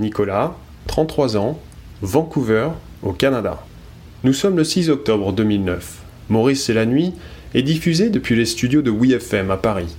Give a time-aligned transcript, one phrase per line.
[0.00, 0.56] Nicolas,
[0.86, 1.60] 33 ans,
[2.00, 2.70] Vancouver,
[3.02, 3.62] au Canada.
[4.24, 5.98] Nous sommes le 6 octobre 2009.
[6.30, 7.12] Maurice et la nuit
[7.52, 9.94] est diffusé depuis les studios de WeFM à Paris.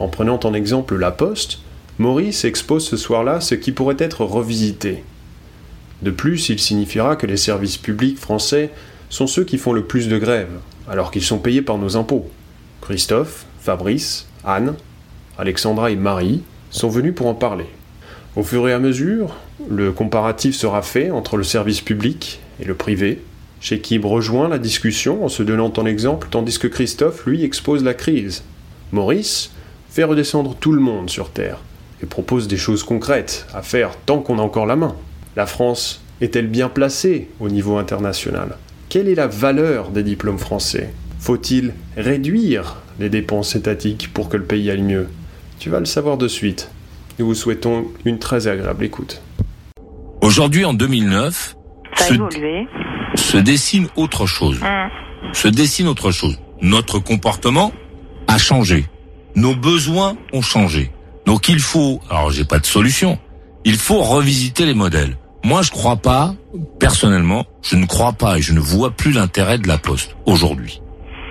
[0.00, 1.60] En prenant en exemple La Poste,
[2.00, 5.04] Maurice expose ce soir-là ce qui pourrait être revisité.
[6.02, 8.70] De plus, il signifiera que les services publics français
[9.08, 12.28] sont ceux qui font le plus de grèves, alors qu'ils sont payés par nos impôts.
[12.80, 14.74] Christophe, Fabrice, Anne,
[15.38, 17.66] Alexandra et Marie sont venus pour en parler.
[18.34, 19.36] Au fur et à mesure,
[19.68, 23.20] le comparatif sera fait entre le service public et le privé.
[23.60, 27.92] Shekib rejoint la discussion en se donnant en exemple, tandis que Christophe, lui, expose la
[27.92, 28.42] crise.
[28.90, 29.50] Maurice
[29.90, 31.58] fait redescendre tout le monde sur Terre
[32.02, 34.96] et propose des choses concrètes à faire tant qu'on a encore la main.
[35.36, 38.56] La France est-elle bien placée au niveau international?
[38.88, 40.90] Quelle est la valeur des diplômes français?
[41.18, 45.08] Faut-il réduire les dépenses étatiques pour que le pays aille mieux?
[45.58, 46.70] Tu vas le savoir de suite.
[47.18, 49.22] Nous vous souhaitons une très agréable écoute.
[50.20, 51.56] Aujourd'hui, en 2009,
[51.98, 52.14] se,
[53.14, 54.60] se, dessine autre chose.
[54.62, 55.32] Hum.
[55.32, 56.38] Se dessine autre chose.
[56.60, 57.72] Notre comportement
[58.28, 58.86] a changé.
[59.34, 60.90] Nos besoins ont changé.
[61.26, 63.18] Donc il faut, alors j'ai pas de solution,
[63.64, 65.16] il faut revisiter les modèles.
[65.44, 66.34] Moi, je crois pas,
[66.78, 70.80] personnellement, je ne crois pas et je ne vois plus l'intérêt de la poste aujourd'hui.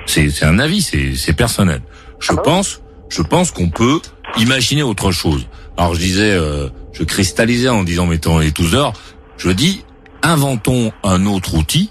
[0.05, 1.81] C'est un avis, c'est personnel.
[2.19, 4.01] Je ah pense, je pense qu'on peut
[4.37, 5.47] imaginer autre chose.
[5.81, 8.93] Alors je disais, euh, je cristallisais en disant mettons les tous heures.
[9.37, 9.83] Je dis,
[10.21, 11.89] inventons un autre outil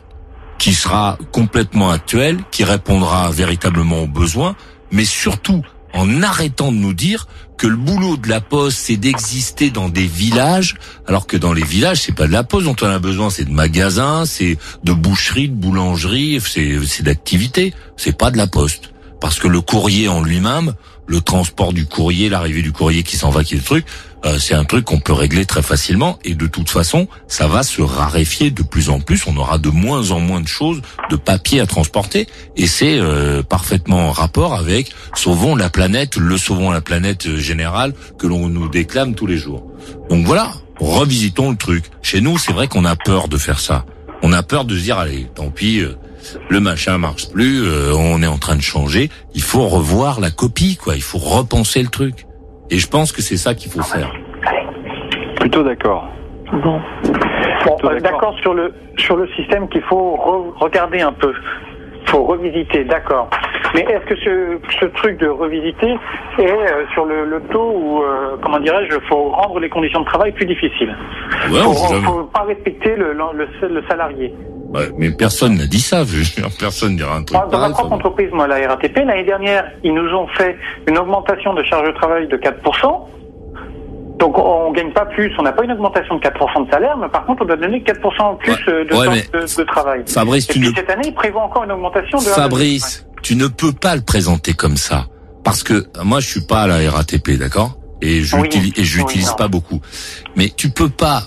[0.61, 4.55] qui sera complètement actuel, qui répondra véritablement aux besoins,
[4.93, 9.71] mais surtout en arrêtant de nous dire que le boulot de la poste c'est d'exister
[9.71, 10.77] dans des villages,
[11.09, 13.47] alors que dans les villages c'est pas de la poste dont on a besoin, c'est
[13.47, 18.93] de magasins, c'est de boucherie, de boulangerie, c'est d'activité, c'est pas de la poste.
[19.21, 20.75] Parce que le courrier en lui-même,
[21.11, 23.85] le transport du courrier, l'arrivée du courrier qui s'en va, qui est le truc,
[24.25, 27.65] euh, c'est un truc qu'on peut régler très facilement et de toute façon, ça va
[27.65, 29.27] se raréfier de plus en plus.
[29.27, 33.43] On aura de moins en moins de choses, de papier à transporter et c'est euh,
[33.43, 38.49] parfaitement en rapport avec sauvons la planète, le sauvons la planète euh, générale que l'on
[38.49, 39.67] nous déclame tous les jours.
[40.11, 41.87] Donc voilà, revisitons le truc.
[42.03, 43.85] Chez nous, c'est vrai qu'on a peur de faire ça.
[44.23, 45.83] On a peur de se dire allez, tant pis
[46.49, 49.09] le machin marche plus, euh, on est en train de changer.
[49.35, 50.95] Il faut revoir la copie, quoi.
[50.97, 52.27] Il faut repenser le truc.
[52.71, 54.13] Et je pense que c'est ça qu'il faut faire.
[55.41, 56.09] Plutôt d'accord.
[56.53, 56.81] Bon.
[57.67, 60.17] bon d'accord sur le sur le système qu'il faut
[60.59, 61.33] regarder un peu.
[62.07, 63.29] Faut revisiter, d'accord.
[63.75, 65.95] Mais est-ce que ce, ce, truc de revisiter
[66.39, 70.07] est euh, sur le, le, taux où, euh, comment dirais-je, faut rendre les conditions de
[70.07, 70.97] travail plus difficiles?
[71.51, 74.35] Ouais, faut, faut pas respecter le, le, le salarié
[74.99, 76.03] mais personne n'a dit ça,
[76.59, 80.09] personne dira un truc Dans ma propre entreprise, moi, la RATP, l'année dernière, ils nous
[80.15, 83.07] ont fait une augmentation de charge de travail de 4%.
[84.19, 87.09] Donc on gagne pas plus, on n'a pas une augmentation de 4% de salaire, mais
[87.09, 90.03] par contre on doit donner 4% en plus euh, de temps de, travail.
[90.07, 92.25] Fabrice, et tu puis cette année, il prévoit encore une augmentation de...
[92.25, 95.07] Fabrice, tu ne peux pas le présenter comme ça.
[95.43, 97.79] Parce que moi je suis pas à la RATP, d'accord?
[98.03, 99.81] Et je n'utilise pas beaucoup.
[100.37, 101.23] Mais tu peux pas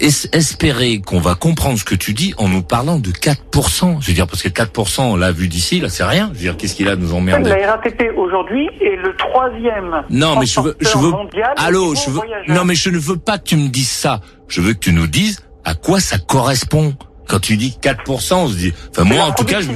[0.00, 4.00] espérer qu'on va comprendre ce que tu dis en nous parlant de 4%.
[4.00, 6.30] Je veux dire, parce que 4%, on l'a vu d'ici, là, c'est rien.
[6.32, 10.02] Je veux dire, qu'est-ce qu'il a à nous emmerder La RATP aujourd'hui est le troisième.
[10.10, 11.12] Non, mais je veux, je veux,
[11.56, 14.20] allô, je veux, non, mais je ne veux pas que tu me dises ça.
[14.48, 16.94] Je veux que tu nous dises à quoi ça correspond.
[17.28, 19.68] Quand tu dis 4%, on se dit, enfin, moi, en tout cas, je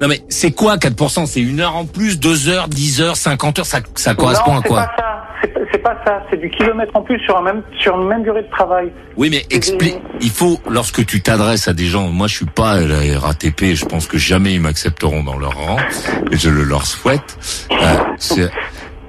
[0.00, 3.58] non mais c'est quoi 4% C'est une heure en plus, deux heures, 10 heures, 50
[3.58, 4.82] heures, ça, ça correspond à quoi?
[4.82, 5.07] pas ça
[5.72, 8.42] c'est pas ça, c'est du kilomètre en plus sur, un même, sur une même durée
[8.42, 8.92] de travail.
[9.16, 9.98] Oui, mais explique.
[10.20, 13.74] Il faut, lorsque tu t'adresses à des gens, moi je suis pas à la RATP,
[13.74, 15.78] je pense que jamais ils m'accepteront dans leur rang,
[16.30, 17.66] et je le leur souhaite.
[17.72, 18.48] Euh,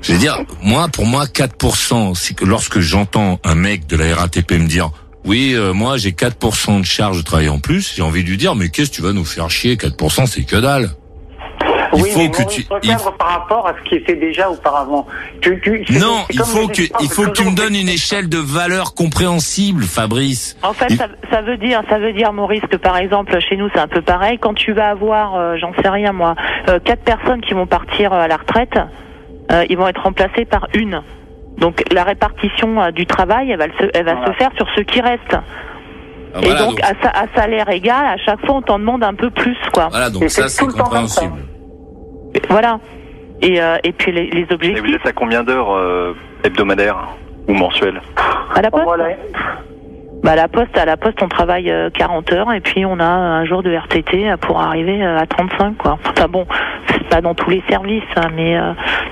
[0.01, 4.15] je veux dire, moi, pour moi, 4%, c'est que lorsque j'entends un mec de la
[4.15, 4.91] RATP me dire,
[5.25, 8.37] oui, euh, moi j'ai 4% de charge de travail en plus, j'ai envie de lui
[8.37, 10.91] dire, mais qu'est-ce que tu vas nous faire chier 4% c'est que dalle
[11.93, 12.95] il oui, faut mais que tu il...
[13.17, 15.07] par rapport à ce qui était déjà auparavant.
[15.41, 18.37] Tu, tu, non, il faut que il faut que tu me donnes une échelle de
[18.37, 20.57] valeur compréhensible, Fabrice.
[20.63, 23.69] En fait, ça, ça, veut dire ça veut dire Maurice que par exemple chez nous
[23.73, 24.37] c'est un peu pareil.
[24.39, 26.35] Quand tu vas avoir, euh, j'en sais rien moi,
[26.67, 28.77] euh, quatre personnes qui vont partir euh, à la retraite,
[29.69, 31.01] ils vont être remplacés par une.
[31.57, 35.01] Donc la répartition du travail, elle va, se, elle va se faire sur ce qui
[35.01, 35.35] reste.
[36.35, 39.31] Ah, et donc, À, à, salaire égal, à chaque fois on t'en demande un peu
[39.31, 39.87] plus, quoi.
[39.89, 41.33] Voilà, donc ça c'est compréhensible.
[42.49, 42.79] Voilà.
[43.41, 44.77] Et, euh, et puis les, les, objectifs.
[44.77, 46.13] Et vous êtes à combien d'heures euh,
[46.43, 47.15] hebdomadaires
[47.47, 48.01] ou mensuelles?
[48.55, 48.85] À la poste.
[50.23, 53.05] Bah, la poste, à la poste, on travaille 40 euh, heures et puis on a
[53.05, 55.97] un jour de RTT pour arriver à 35 quoi.
[56.05, 56.45] Enfin bon,
[56.87, 58.57] c'est pas dans tous les services, hein, mais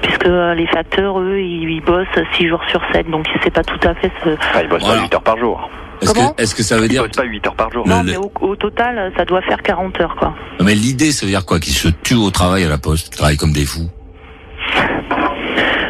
[0.01, 2.07] puisque les facteurs eux, ils, bossent
[2.37, 4.29] 6 jours sur 7, donc c'est pas tout à fait ce.
[4.53, 5.69] Ah, ils bossent pas 8 heures par jour.
[6.01, 8.03] Est-ce que, est que, ça veut dire ils bossent pas 8 heures par jour Non,
[8.03, 10.33] mais au, total, ça doit faire 40 heures quoi.
[10.61, 11.59] mais l'idée, ça veut dire quoi?
[11.59, 13.89] Qu'ils se tuent au travail à la poste, qu'ils travaillent comme des fous?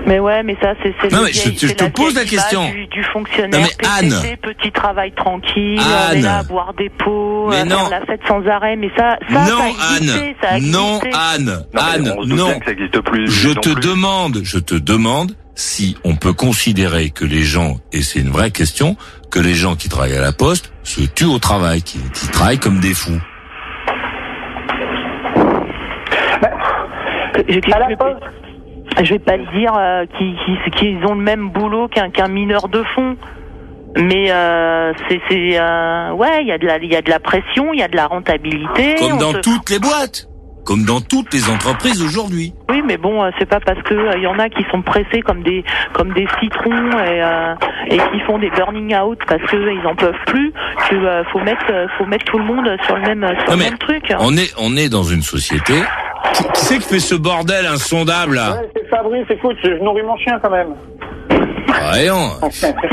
[0.07, 1.11] Mais ouais, mais ça, c'est.
[1.11, 2.63] Non, mais je, te pose la question.
[2.89, 3.59] Du, fonctionnaire.
[3.59, 4.37] Non, mais Anne.
[4.41, 5.81] petit travail tranquille.
[6.09, 6.21] Anne.
[6.21, 7.89] Là, boire des pots, mais non.
[7.89, 8.77] faire la fête sans arrêt.
[8.77, 9.61] Mais ça, ça, non,
[9.95, 10.33] Anne.
[10.41, 11.65] Ça non, Anne.
[11.75, 12.59] Anne, non.
[13.03, 18.01] plus, je te demande, je te demande si on peut considérer que les gens, et
[18.01, 18.95] c'est une vraie question,
[19.29, 22.59] que les gens qui travaillent à la poste se tuent au travail, qui, qui travaillent
[22.59, 23.19] comme des fous.
[27.73, 28.23] À la poste
[29.03, 30.05] je vais pas dire euh,
[30.75, 33.15] qu'ils ont le même boulot qu'un mineur de fond.
[33.95, 37.19] Mais euh, c'est euh, ouais, il y a de la il y a de la
[37.19, 38.95] pression, il y a de la rentabilité.
[38.99, 40.27] Comme dans toutes les boîtes,
[40.67, 42.53] comme dans toutes les entreprises aujourd'hui.
[42.69, 45.21] Oui, mais bon, euh, c'est pas parce que il y en a qui sont pressés
[45.21, 49.87] comme des comme des citrons et, et qui font des burning out parce que ils
[49.87, 50.51] en peuvent plus
[50.89, 54.13] que faut mettre faut mettre tout le monde sur le même sur le même truc.
[54.19, 55.73] On est on est dans une société
[56.33, 60.17] qui, c'est qui fait ce bordel insondable là ouais, C'est Fabrice, écoute, je nourris mon
[60.17, 60.73] chien quand même.
[61.67, 62.31] Voyons.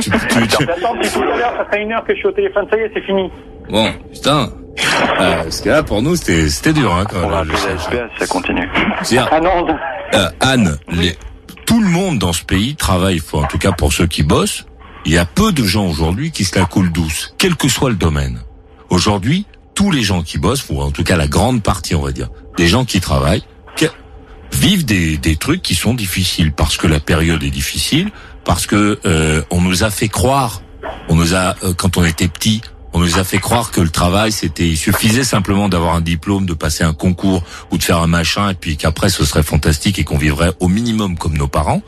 [0.01, 0.65] tu, tu, tu...
[0.65, 2.81] Attends, tout à l'heure, ça fait une heure que je suis au téléphone, ça y
[2.81, 3.31] est, c'est fini.
[3.69, 4.49] Bon, putain.
[4.79, 7.53] Euh, parce que là, pour nous, c'était, dur, hein, quand même.
[8.19, 8.69] ça continue.
[9.17, 9.67] Ah non.
[10.15, 11.17] Euh, Anne, les,
[11.67, 14.67] tout le monde dans ce pays travaille, en tout cas pour ceux qui bossent.
[15.07, 17.91] Il y a peu de gens aujourd'hui qui se la coulent douce, quel que soit
[17.91, 18.41] le domaine.
[18.89, 19.45] Aujourd'hui,
[19.75, 22.29] tous les gens qui bossent, ou en tout cas la grande partie, on va dire,
[22.57, 23.43] des gens qui travaillent,
[23.77, 23.87] qui
[24.53, 28.11] vivent des, des trucs qui sont difficiles parce que la période est difficile,
[28.45, 30.63] parce que euh, on nous a fait croire,
[31.09, 32.63] on nous a euh, quand on était petit,
[32.95, 36.47] on nous a fait croire que le travail c'était, il suffisait simplement d'avoir un diplôme,
[36.47, 37.43] de passer un concours
[37.73, 40.69] ou de faire un machin, et puis qu'après ce serait fantastique et qu'on vivrait au
[40.69, 41.83] minimum comme nos parents.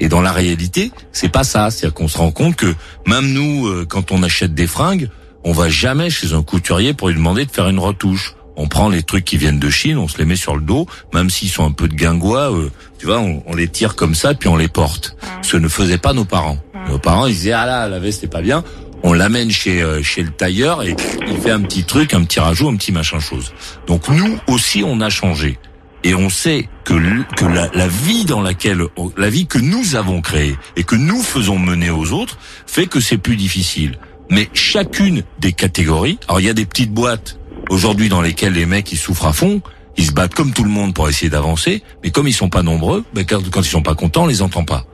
[0.00, 1.70] Et dans la réalité, c'est pas ça.
[1.70, 2.74] C'est-à-dire qu'on se rend compte que
[3.06, 5.08] même nous, euh, quand on achète des fringues,
[5.44, 8.34] on va jamais chez un couturier pour lui demander de faire une retouche.
[8.56, 10.86] On prend les trucs qui viennent de Chine, on se les met sur le dos,
[11.14, 14.34] même s'ils sont un peu de guingois, euh, tu vois, on, les tire comme ça,
[14.34, 15.16] puis on les porte.
[15.40, 16.58] Ce ne faisaient pas nos parents.
[16.88, 18.62] Nos parents, ils disaient ah là, la veste n'est pas bien.
[19.02, 20.94] On l'amène chez euh, chez le tailleur et
[21.26, 23.52] il fait un petit truc, un petit rajout, un petit machin chose.
[23.86, 25.58] Donc nous aussi, on a changé
[26.02, 26.94] et on sait que,
[27.36, 28.82] que la, la, vie dans laquelle
[29.18, 33.00] la vie que nous avons créée et que nous faisons mener aux autres fait que
[33.00, 33.98] c'est plus difficile
[34.30, 37.38] mais chacune des catégories, alors il y a des petites boîtes
[37.68, 39.60] aujourd'hui dans lesquelles les mecs ils souffrent à fond,
[39.96, 42.62] ils se battent comme tout le monde pour essayer d'avancer, mais comme ils sont pas
[42.62, 44.86] nombreux, ben quand, ils sont pas contents, on les entend pas.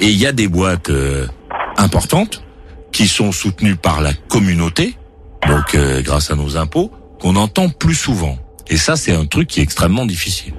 [0.00, 1.26] Et il y a des boîtes euh,
[1.76, 2.42] importantes
[2.92, 4.94] qui sont soutenues par la communauté,
[5.48, 6.90] donc euh, grâce à nos impôts,
[7.20, 8.36] qu'on entend plus souvent.
[8.68, 10.54] Et ça, c'est un truc qui est extrêmement difficile.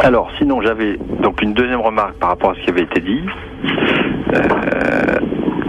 [0.00, 3.22] Alors, sinon, j'avais donc une deuxième remarque par rapport à ce qui avait été dit.
[4.34, 5.18] Euh,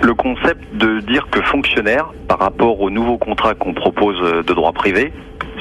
[0.02, 4.72] le concept de dire que fonctionnaire, par rapport aux nouveaux contrats qu'on propose de droit
[4.72, 5.12] privé,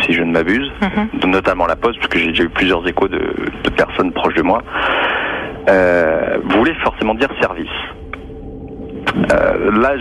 [0.04, 1.30] si je ne m'abuse, mhm.
[1.30, 3.20] notamment la Poste, parce que j'ai déjà eu plusieurs échos de,
[3.76, 4.62] personnes proches de moi,
[5.68, 7.68] euh, voulez forcément dire service.
[9.32, 9.94] Euh, là,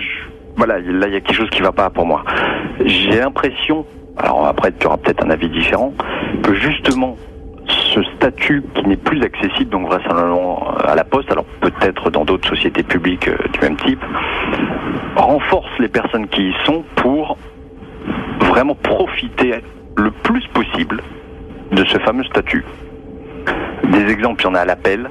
[0.55, 2.23] voilà, là il y a quelque chose qui va pas pour moi.
[2.85, 3.85] J'ai l'impression,
[4.17, 5.93] alors après tu auras peut-être un avis différent,
[6.43, 7.15] que justement
[7.67, 12.47] ce statut qui n'est plus accessible, donc vraisemblablement à la Poste, alors peut-être dans d'autres
[12.49, 14.03] sociétés publiques euh, du même type,
[15.15, 17.37] renforce les personnes qui y sont pour
[18.41, 19.55] vraiment profiter
[19.95, 21.01] le plus possible
[21.71, 22.63] de ce fameux statut.
[23.83, 25.09] Des exemples, il y en a à l'appel.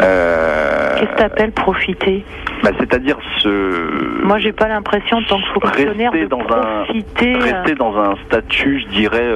[0.00, 2.24] Euh, Qu'est-ce que t'appelles profiter?
[2.62, 4.22] bah, C'est-à-dire ce.
[4.24, 7.34] Moi, j'ai pas l'impression, en tant que fonctionnaire, rester de dans profiter.
[7.34, 9.28] Un, rester dans un statut, je dirais,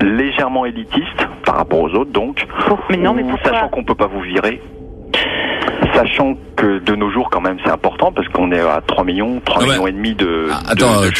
[0.00, 2.46] légèrement élitiste par rapport aux autres, donc.
[2.90, 3.52] mais non, mais pourquoi?
[3.52, 4.60] Sachant qu'on peut pas vous virer.
[5.94, 9.40] Sachant que de nos jours, quand même, c'est important parce qu'on est à 3 millions,
[9.44, 11.10] 3 millions et demi de, ah, attends, euh,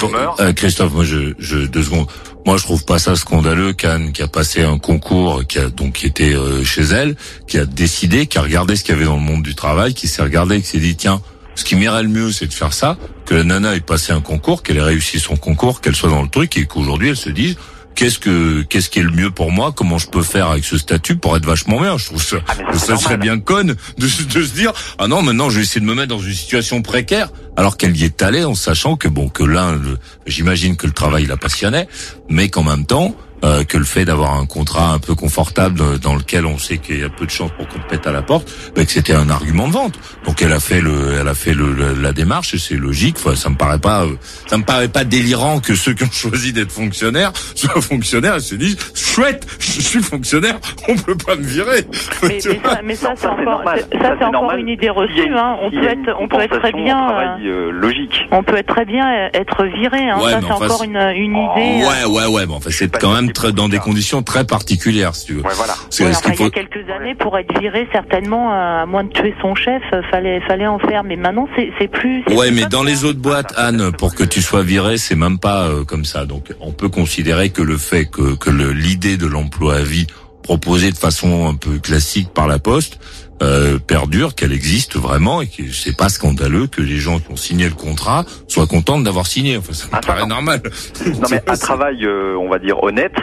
[0.41, 2.07] euh, Christophe, moi, je, je, deux secondes.
[2.47, 5.95] Moi, je trouve pas ça scandaleux qu'Anne, qui a passé un concours, qui a donc
[5.95, 7.17] qui était euh, chez elle,
[7.47, 9.93] qui a décidé, qui a regardé ce qu'il y avait dans le monde du travail,
[9.93, 11.21] qui s'est regardé, qui s'est dit tiens,
[11.55, 14.21] ce qui m'irait le mieux, c'est de faire ça, que la nana ait passé un
[14.21, 17.31] concours, qu'elle ait réussi son concours, qu'elle soit dans le truc et qu'aujourd'hui elle se
[17.31, 17.59] dise
[17.95, 19.73] qu'est-ce que qu'est-ce qui est le mieux pour moi?
[19.75, 22.75] Comment je peux faire avec ce statut pour être vachement bien Je trouve ça, ah,
[22.75, 25.87] ça serait bien conne de, de se dire ah non maintenant je vais essayer de
[25.87, 27.31] me mettre dans une situation précaire.
[27.57, 29.79] Alors qu'elle y est allée en sachant que bon que l'un
[30.27, 31.89] j'imagine que le travail la passionnait,
[32.29, 36.15] mais qu'en même temps euh, que le fait d'avoir un contrat un peu confortable dans
[36.15, 38.51] lequel on sait qu'il y a peu de chances pour qu'on pète à la porte,
[38.75, 39.99] bah, que c'était un argument de vente.
[40.25, 43.17] Donc elle a fait le, elle a fait le, la démarche et c'est logique.
[43.19, 44.17] Enfin, ça me paraît pas, euh,
[44.47, 48.41] ça me paraît pas délirant que ceux qui ont choisi d'être fonctionnaires soient fonctionnaires et
[48.41, 51.87] se disent chouette, je suis fonctionnaire, on peut pas me virer.
[52.23, 55.35] Mais, ça, c'est encore, ça, c'est encore une idée reçue.
[55.35, 55.57] Hein.
[55.63, 57.39] On peut être, on peut être très bien.
[57.41, 58.27] Euh, logique.
[58.31, 60.11] On peut être très bien être viré.
[60.11, 60.19] Hein.
[60.21, 61.87] ça, c'est encore une, une idée.
[61.87, 62.47] Ouais, ouais, ouais.
[62.47, 65.43] Mais enfin, c'est quand même dans des conditions très particulières, si tu veux.
[65.43, 65.75] Ouais, voilà.
[65.99, 69.83] il y a quelques années, pour être viré, certainement, à moins de tuer son chef,
[70.11, 71.05] fallait, fallait en faire.
[71.05, 72.25] Mais maintenant, c'est plus.
[72.35, 75.69] Ouais, mais dans les autres boîtes, Anne, pour que tu sois viré, c'est même pas
[75.69, 76.27] euh, comme ça.
[76.27, 80.07] Donc, on peut considérer que le fait que, que l'idée de l'emploi à vie
[80.43, 82.99] proposée de façon un peu classique par la Poste
[83.43, 87.37] euh, perdure, qu'elle existe vraiment et que c'est pas scandaleux que les gens qui ont
[87.37, 89.57] signé le contrat soient contents d'avoir signé.
[89.57, 90.63] Enfin, ça me ah, paraît normal.
[91.07, 93.15] Non mais un travail, euh, on va dire honnête,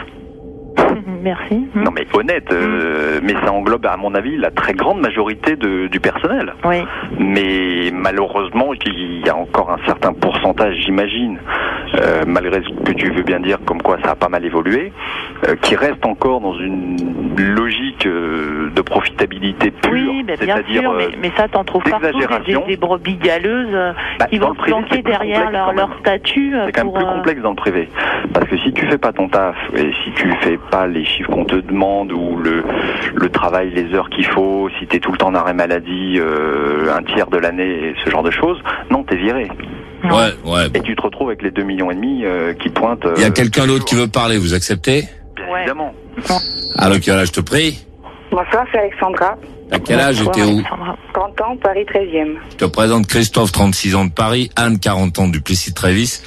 [1.22, 1.66] Merci.
[1.74, 5.86] Non mais honnête, euh, mais ça englobe à mon avis la très grande majorité de,
[5.88, 6.54] du personnel.
[6.64, 6.84] Oui.
[7.18, 11.38] Mais malheureusement, il y a encore un certain pourcentage, j'imagine,
[11.94, 14.92] euh, malgré ce que tu veux bien dire, comme quoi ça a pas mal évolué,
[15.46, 16.96] euh, qui reste encore dans une
[17.36, 19.92] logique de profitabilité pure.
[19.92, 23.94] Oui, ben, bien sûr, mais, mais ça t'en trouves partout, des, des, des brebis galeuses
[24.18, 26.54] bah, qui vont se planquer derrière leur, leur statut.
[26.66, 27.88] C'est quand même plus complexe dans le privé,
[28.32, 31.30] parce que si tu fais pas ton taf et si tu fais pas les chiffres
[31.30, 32.64] qu'on te demande ou le,
[33.14, 36.18] le travail, les heures qu'il faut, si tu es tout le temps en arrêt maladie,
[36.18, 38.58] euh, un tiers de l'année, ce genre de choses,
[38.90, 39.48] non, t'es viré.
[40.04, 40.66] Ouais, ouais.
[40.74, 43.06] Et tu te retrouves avec les 2 millions et demi euh, qui pointent.
[43.16, 45.04] Il y a euh, quelqu'un d'autre qui veut parler, vous acceptez?
[45.36, 45.92] Bien évidemment.
[46.76, 47.84] Alors, quel âge te prie
[48.30, 49.36] Bonsoir, c'est Alexandra.
[49.70, 50.62] À quel âge t'es où
[51.12, 52.36] 30 ans, Paris 13e.
[52.50, 56.22] Je te présente Christophe, 36 ans de Paris, Anne, 40 ans du Plessis-Trévis,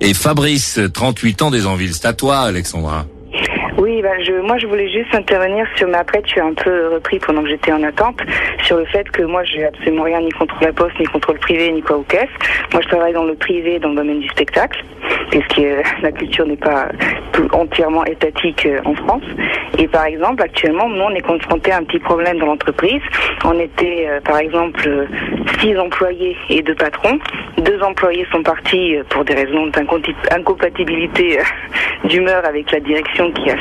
[0.00, 1.94] et Fabrice, 38 ans des Envilles.
[1.94, 3.06] C'est à toi, Alexandra.
[4.04, 4.10] Bah,
[4.42, 7.48] moi je voulais juste intervenir sur, mais après tu as un peu repris pendant que
[7.48, 8.20] j'étais en attente,
[8.62, 11.38] sur le fait que moi j'ai absolument rien ni contre la poste, ni contre le
[11.38, 12.28] privé, ni quoi aux caisses.
[12.74, 14.84] Moi je travaille dans le privé, dans le domaine du spectacle,
[15.30, 15.62] puisque
[16.02, 16.88] la culture n'est pas
[17.52, 19.24] entièrement étatique euh, en France.
[19.78, 23.00] Et par exemple, actuellement, nous on est confronté à un petit problème dans l'entreprise.
[23.42, 25.08] On était euh, par exemple
[25.60, 27.18] six employés et deux patrons.
[27.56, 31.38] Deux employés sont partis euh, pour des raisons d'incompatibilité
[32.04, 33.56] d'humeur avec la direction qui a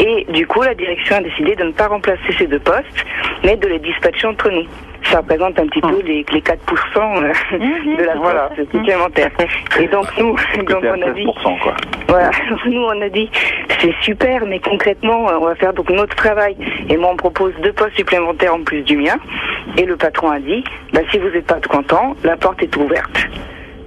[0.00, 3.04] Et du coup, la direction a décidé de ne pas remplacer ces deux postes,
[3.44, 4.66] mais de les dispatcher entre nous.
[5.04, 6.56] Ça représente un petit peu les, les 4%
[6.96, 7.58] euh,
[7.96, 8.50] de la voilà.
[8.72, 9.30] supplémentaire.
[9.80, 10.34] Et donc nous,
[10.68, 11.26] donc on a dit,
[12.08, 12.30] voilà,
[12.66, 13.30] nous on a dit,
[13.80, 16.56] c'est super, mais concrètement, on va faire donc notre travail.
[16.88, 19.16] Et moi, on propose deux postes supplémentaires en plus du mien.
[19.76, 23.28] Et le patron a dit, bah, si vous n'êtes pas content, la porte est ouverte.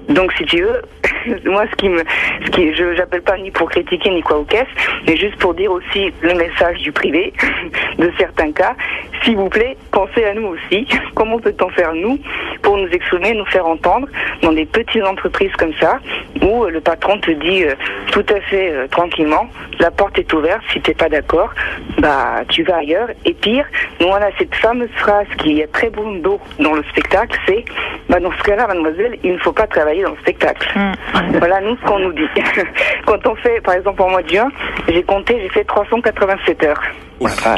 [0.09, 0.81] Donc, si tu veux,
[1.45, 2.03] moi, ce qui me,
[2.45, 4.67] ce qui, je j'appelle pas ni pour critiquer ni quoi aux caisses,
[5.07, 7.33] mais juste pour dire aussi le message du privé,
[7.97, 8.75] de certains cas.
[9.23, 10.87] S'il vous plaît, pensez à nous aussi.
[11.15, 12.17] Comment peut-on faire nous
[12.61, 14.07] pour nous exprimer, nous faire entendre
[14.41, 15.99] dans des petites entreprises comme ça,
[16.41, 17.75] où euh, le patron te dit euh,
[18.11, 19.47] tout à fait euh, tranquillement,
[19.79, 20.61] la porte est ouverte.
[20.71, 21.53] Si t'es pas d'accord,
[21.99, 23.09] bah tu vas ailleurs.
[23.25, 23.65] Et pire,
[23.99, 27.65] nous on a cette fameuse phrase qui est très bon dos dans le spectacle, c'est,
[28.09, 30.67] bah dans ce cas-là, mademoiselle, il ne faut pas travailler dans le spectacle.
[30.75, 31.37] Mm.
[31.37, 32.27] Voilà, nous, ce qu'on nous dit.
[33.05, 34.49] Quand on fait, par exemple, en mois de juin,
[34.87, 36.81] j'ai compté, j'ai fait 387 heures.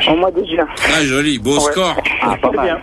[0.07, 0.67] en mois de juin.
[0.93, 2.01] Ah, joli, beau score.
[2.21, 2.81] Ah, pas mal.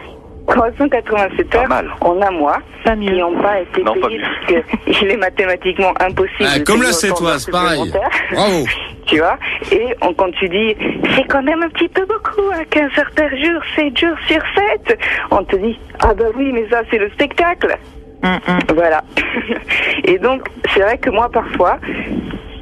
[0.49, 6.49] 387 heures en un mois qui n'ont pas été payés parce qu'il est mathématiquement impossible.
[6.49, 7.93] Ah, comme là, c'est toi, c'est pareil.
[8.33, 8.65] Bravo.
[9.07, 9.39] tu vois
[9.73, 10.75] Et on, quand tu dis,
[11.15, 14.41] c'est quand même un petit peu beaucoup, à 15 heures par jour, 7 jours sur
[14.87, 14.99] 7,
[15.31, 17.77] on te dit, ah bah oui, mais ça, c'est le spectacle.
[18.75, 19.03] Voilà.
[20.05, 21.79] Et donc, c'est vrai que moi, parfois,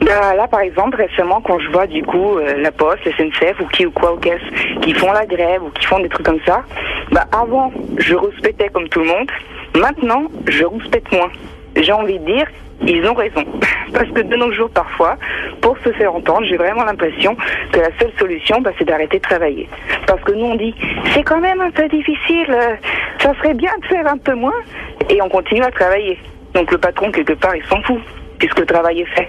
[0.01, 3.61] bah, là, par exemple, récemment, quand je vois du coup euh, la Poste, la SNCF
[3.61, 6.27] ou qui ou quoi ou qu'est-ce qui font la grève ou qui font des trucs
[6.27, 6.63] comme ça,
[7.11, 9.31] bah avant, je respectais comme tout le monde.
[9.77, 11.31] Maintenant, je respecte moins.
[11.75, 12.47] J'ai envie de dire,
[12.83, 13.45] ils ont raison.
[13.93, 15.17] Parce que de nos jours, parfois,
[15.61, 17.37] pour se faire entendre, j'ai vraiment l'impression
[17.73, 19.69] que la seule solution, bah, c'est d'arrêter de travailler.
[20.07, 20.75] Parce que nous, on dit,
[21.13, 22.77] c'est quand même un peu difficile, euh,
[23.21, 24.61] ça serait bien de faire un peu moins,
[25.09, 26.19] et on continue à travailler.
[26.55, 28.01] Donc le patron, quelque part, il s'en fout,
[28.39, 29.29] puisque le travail est fait.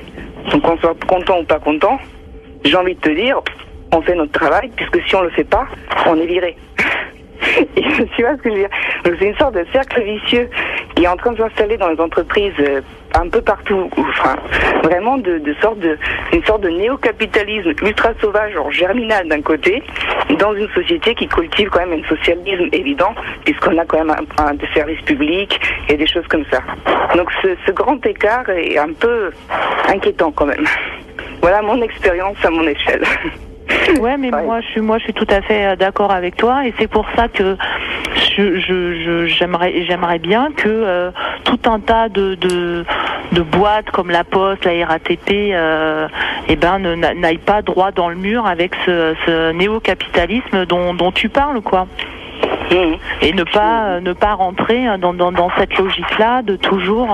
[0.51, 1.99] Donc qu'on soit content ou pas content,
[2.63, 3.39] j'ai envie de te dire,
[3.93, 5.67] on fait notre travail, puisque si on le fait pas,
[6.05, 6.55] on est viré.
[7.75, 7.81] Et
[8.15, 8.69] tu vois ce que je veux dire
[9.15, 10.49] c'est une sorte de cercle vicieux
[10.95, 12.81] qui est en train de s'installer dans les entreprises euh,
[13.15, 13.89] un peu partout.
[14.83, 15.97] Vraiment de, sorte de
[16.33, 19.81] une sorte de néo-capitalisme ultra sauvage, genre germinal d'un côté,
[20.39, 23.13] dans une société qui cultive quand même un socialisme évident,
[23.45, 26.59] puisqu'on a quand même des services publics et des choses comme ça.
[27.15, 29.31] Donc ce grand écart est un peu
[29.87, 30.65] inquiétant quand même.
[31.41, 33.03] Voilà mon expérience à mon échelle.
[33.99, 36.65] Ouais, mais moi je suis moi je suis tout à fait euh, d'accord avec toi
[36.65, 37.57] et c'est pour ça que
[38.35, 41.11] je je j'aimerais j'aimerais bien que euh,
[41.43, 42.85] tout un tas de, de,
[43.31, 46.07] de boîtes comme la Poste, la RATP, euh,
[46.47, 51.29] eh ben n'aillent pas droit dans le mur avec ce, ce néo-capitalisme dont dont tu
[51.29, 51.87] parles quoi.
[52.71, 52.95] Mmh.
[53.21, 57.07] Et ne pas ne pas rentrer dans, dans, dans cette logique-là de toujours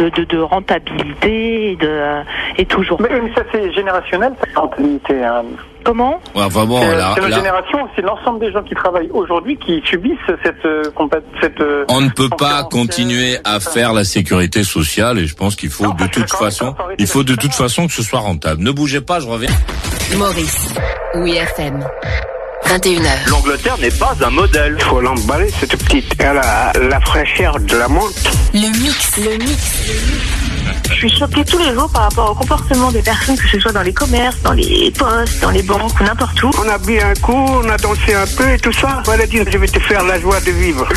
[0.00, 2.22] de, de, de, rentabilité et de
[2.58, 3.00] et toujours.
[3.00, 5.24] Mais, mais ça c'est générationnel cette rentabilité.
[5.24, 5.42] Hein.
[5.84, 6.18] Comment?
[6.34, 6.80] Enfin bon,
[7.14, 10.82] C'est la- génération, c'est l'ensemble des gens qui travaillent aujourd'hui qui subissent cette euh,
[11.60, 15.56] euh, On ne peut pas continuer euh, à faire la sécurité sociale et je pense
[15.56, 18.62] qu'il faut Non, de toute façon, il faut de toute façon que ce soit rentable.
[18.62, 19.50] Ne bougez pas, je reviens.
[20.16, 20.74] Maurice.
[21.16, 21.84] Oui FM.
[22.74, 23.30] 21h.
[23.30, 24.76] L'Angleterre n'est pas un modèle.
[24.80, 26.12] faut l'emballer cette petite.
[26.18, 28.28] Elle a la fraîcheur de la menthe.
[28.52, 29.16] Le mix.
[29.16, 29.72] Le mix.
[30.88, 33.70] Je suis choquée tous les jours par rapport au comportement des personnes, que ce soit
[33.70, 36.50] dans les commerces, dans les postes, dans les banques ou n'importe où.
[36.64, 39.04] On a bu un coup, on a dansé un peu et tout ça.
[39.12, 40.88] Elle a dit je vais te faire la joie de vivre.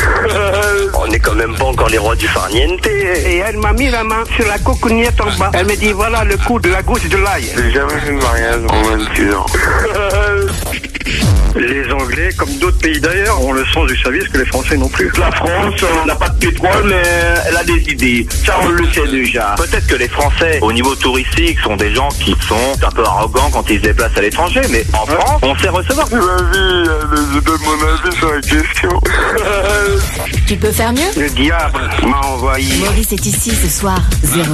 [0.94, 2.84] On n'est quand même pas encore les rois du farniente.
[2.88, 5.52] Et elle m'a mis la main sur la cocognette en bas.
[5.54, 7.44] Elle me dit voilà le coup de la gousse de l'ail.
[7.56, 9.46] J'ai jamais fait de mariage en 26 ans.
[11.58, 14.88] Les Anglais, comme d'autres pays d'ailleurs, ont le sens du service que les Français n'ont
[14.88, 15.10] plus.
[15.18, 15.74] La France
[16.06, 17.02] n'a pas de pétrole, mais
[17.48, 18.26] elle a des idées.
[18.46, 19.54] Ça, on le sait déjà.
[19.56, 22.54] Peut-être que les Français, au niveau touristique, sont des gens qui sont
[22.86, 26.08] un peu arrogants quand ils se déplacent à l'étranger, mais en France, on sait recevoir.
[26.10, 26.90] Ma vie,
[27.34, 28.88] je donne mon avis sur la question.
[30.46, 31.00] Tu peux faire mieux?
[31.20, 32.78] Le diable m'a envahi.
[32.80, 33.98] Maurice est ici ce soir.
[34.34, 34.46] 08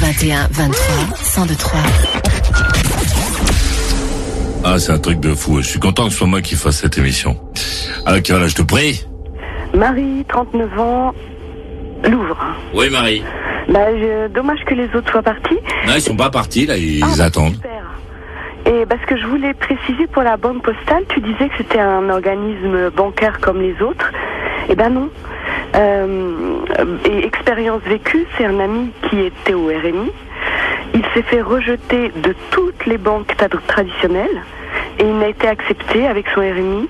[0.00, 0.94] 21 23
[1.38, 1.80] 1023.
[4.68, 5.58] Ah, c'est un truc de fou.
[5.62, 7.36] Je suis content que ce soit moi qui fasse cette émission.
[8.04, 9.06] Alors, voilà, je te prie.
[9.74, 11.14] Marie, 39 ans,
[12.02, 12.36] Louvre.
[12.74, 13.22] Oui, Marie.
[13.68, 15.54] Bah, je- dommage que les autres soient partis.
[15.86, 17.54] Non, ils sont pas partis, là, ils Ah, bah, attendent.
[17.54, 17.70] Super.
[18.66, 22.08] Et parce que je voulais préciser pour la banque postale, tu disais que c'était un
[22.10, 24.10] organisme bancaire comme les autres.
[24.68, 25.08] Eh ben non.
[25.76, 26.58] Euh,
[27.04, 30.10] et expérience vécue, c'est un ami qui était au RMI.
[31.14, 34.42] S'est fait rejeter de toutes les banques tra- traditionnelles
[34.98, 36.88] et il n'a été accepté avec son RMI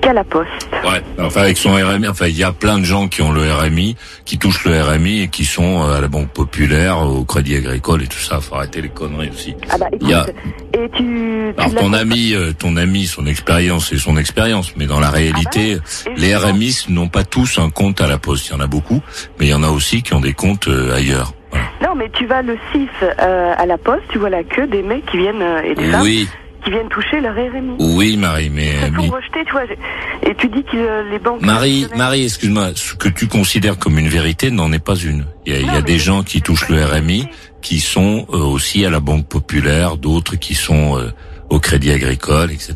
[0.00, 0.48] qu'à la poste.
[0.84, 1.00] Ouais.
[1.20, 3.94] Enfin, avec son RMI, enfin, il y a plein de gens qui ont le RMI,
[4.24, 8.02] qui touchent le RMI et qui sont euh, à la Banque Populaire, au Crédit Agricole
[8.02, 8.40] et tout ça.
[8.40, 9.54] Faut arrêter les conneries aussi.
[9.70, 10.26] Ah bah écoute, Il y a-
[10.74, 14.86] et tu, tu Alors ton ami, euh, ton ami, son expérience, c'est son expérience, mais
[14.86, 16.52] dans la réalité, Ah bah, les évidemment.
[16.52, 18.48] RMI n'ont pas tous un compte à la Poste.
[18.48, 19.02] Il y en a beaucoup,
[19.38, 21.32] mais il y en a aussi qui ont des comptes euh, ailleurs.
[21.82, 24.82] Non, mais tu vas le 6 euh, à la poste, tu vois la queue des
[24.82, 26.28] mecs qui viennent euh, et des femmes Oui,
[26.64, 27.74] qui viennent toucher leur RMI.
[27.80, 29.66] oui, Marie, mais Ils se mais- font rejeter, tu vois.
[29.66, 31.42] j'ai- Et tu dis que euh, les banques.
[31.42, 35.24] Marie, traditionnelles- Marie, excuse-moi, ce que tu considères comme une vérité n'en est pas une.
[35.46, 37.26] Il y a, il y a mais des gens qui touchent le RMI,
[37.62, 41.10] qui sont euh, aussi à la Banque Populaire, d'autres qui sont euh,
[41.50, 42.74] au Crédit Agricole, etc.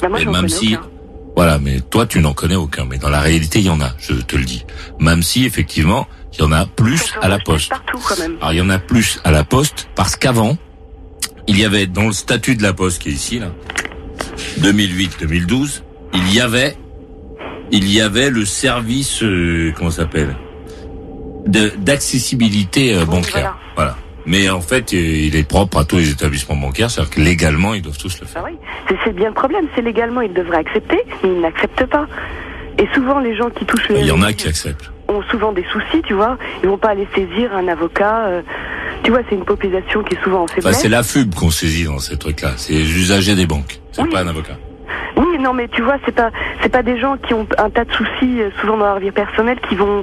[0.00, 0.86] Bah, moi, Et j'en même connais si, aucun.
[1.34, 3.90] voilà, mais toi tu n'en connais aucun, mais dans la réalité il y en a,
[3.98, 4.64] je te le dis.
[5.00, 6.06] Même si effectivement
[6.38, 7.70] il y en a plus à la poste.
[7.70, 8.36] Partout, quand même.
[8.40, 10.56] Alors il y en a plus à la poste parce qu'avant
[11.48, 13.48] il y avait dans le statut de la poste qui est ici là,
[14.60, 15.82] 2008-2012,
[16.14, 16.76] il y avait,
[17.72, 20.36] il y avait le service, euh, comment s'appelle,
[21.46, 23.58] d'accessibilité euh, Oui, bancaire.
[23.74, 23.96] Voilà.
[24.26, 27.72] Mais en fait, euh, il est propre à tous les établissements bancaires, c'est-à-dire que légalement,
[27.72, 28.42] ils doivent tous le faire.
[28.44, 28.58] Ah oui,
[29.04, 29.66] c'est bien le problème.
[29.74, 32.06] C'est légalement, ils devraient accepter, mais ils n'acceptent pas.
[32.78, 34.92] Et souvent, les gens qui touchent le Il y en a qui acceptent.
[35.08, 36.36] Ont souvent des soucis, tu vois.
[36.62, 38.26] Ils vont pas aller saisir un avocat.
[38.26, 38.42] euh,
[39.04, 40.80] tu vois, c'est une population qui est souvent en Enfin, faiblesse.
[40.80, 42.52] c'est la FUB qu'on saisit dans ces trucs-là.
[42.56, 43.80] C'est les usagers des banques.
[43.92, 44.10] C'est Oui.
[44.10, 44.56] pas un avocat.
[45.16, 46.30] Oui, non, mais tu vois, c'est pas,
[46.62, 49.10] c'est pas des gens qui ont un tas de soucis, euh, souvent dans leur vie
[49.10, 50.02] personnelle, qui vont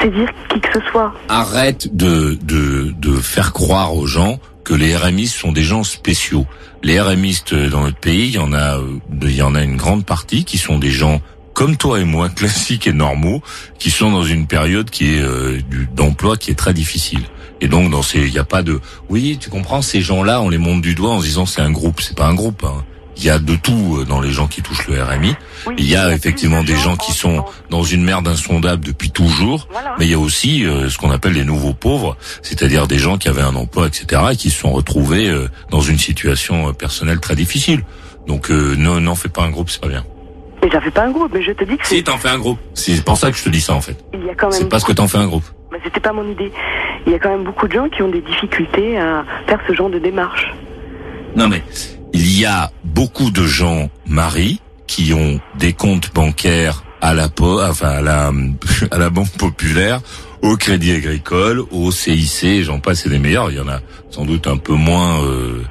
[0.00, 1.12] saisir qui que ce soit.
[1.28, 6.46] Arrête de, de, de faire croire aux gens que les RMistes sont des gens spéciaux.
[6.82, 9.76] Les RMistes dans notre pays, il y en a, euh, il y en a une
[9.76, 11.20] grande partie qui sont des gens
[11.54, 13.42] comme toi et moi, classiques et normaux,
[13.78, 15.60] qui sont dans une période qui est euh,
[15.94, 17.22] d'emploi qui est très difficile.
[17.60, 20.48] Et donc dans ces, il n'y a pas de, oui, tu comprends, ces gens-là, on
[20.50, 22.64] les monte du doigt en se disant c'est un groupe, c'est pas un groupe.
[22.64, 22.84] hein.
[23.16, 25.36] Il y a de tout euh, dans les gens qui touchent le RMI.
[25.68, 29.10] Oui, Il y a effectivement de des gens qui sont dans une merde insondable depuis
[29.12, 29.94] toujours, Voilà.
[30.00, 33.16] mais il y a aussi euh, ce qu'on appelle les nouveaux pauvres, c'est-à-dire des gens
[33.16, 37.20] qui avaient un emploi, etc., et qui se sont retrouvés euh, dans une situation personnelle
[37.20, 37.84] très difficile.
[38.26, 40.04] Donc euh, non, n'en fais pas un groupe, c'est pas bien.
[40.64, 42.38] Mais j'en fais pas un groupe, mais je te dis que Si, t'en fais un
[42.38, 42.58] groupe.
[42.72, 44.02] C'est pour ça que je te dis ça, en fait.
[44.14, 44.60] Il y a quand même.
[44.60, 45.44] C'est parce que t'en fais un groupe.
[45.70, 46.50] Bah, c'était pas mon idée.
[47.06, 49.74] Il y a quand même beaucoup de gens qui ont des difficultés à faire ce
[49.74, 50.54] genre de démarche.
[51.36, 51.62] Non mais,
[52.14, 57.28] il y a beaucoup de gens, Marie, qui ont des comptes bancaires à la,
[57.68, 58.32] enfin, à la,
[58.90, 60.00] à la Banque Populaire,
[60.40, 63.50] au Crédit Agricole, au CIC, j'en passe et des meilleurs.
[63.50, 65.62] Il y en a sans doute un peu moins, euh,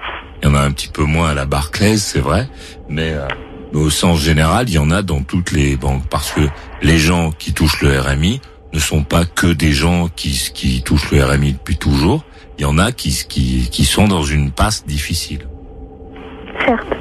[0.44, 2.48] il y en a un petit peu moins à la Barclays, c'est vrai,
[2.90, 3.28] mais, euh,
[3.74, 6.42] mais au sens général, il y en a dans toutes les banques parce que
[6.82, 8.40] les gens qui touchent le RMI
[8.72, 12.24] ne sont pas que des gens qui, qui touchent le RMI depuis toujours.
[12.60, 15.48] Il y en a qui, qui, qui sont dans une passe difficile.
[16.66, 16.96] Certes.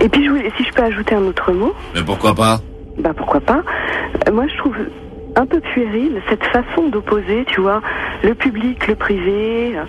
[0.00, 1.74] Et puis, si je peux ajouter un autre mot.
[1.94, 2.60] Mais pourquoi pas?
[2.98, 3.62] Bah pourquoi pas?
[4.26, 4.76] Euh, moi, je trouve
[5.36, 7.82] un peu puéril cette façon d'opposer, tu vois,
[8.22, 9.84] le public, le privé, euh,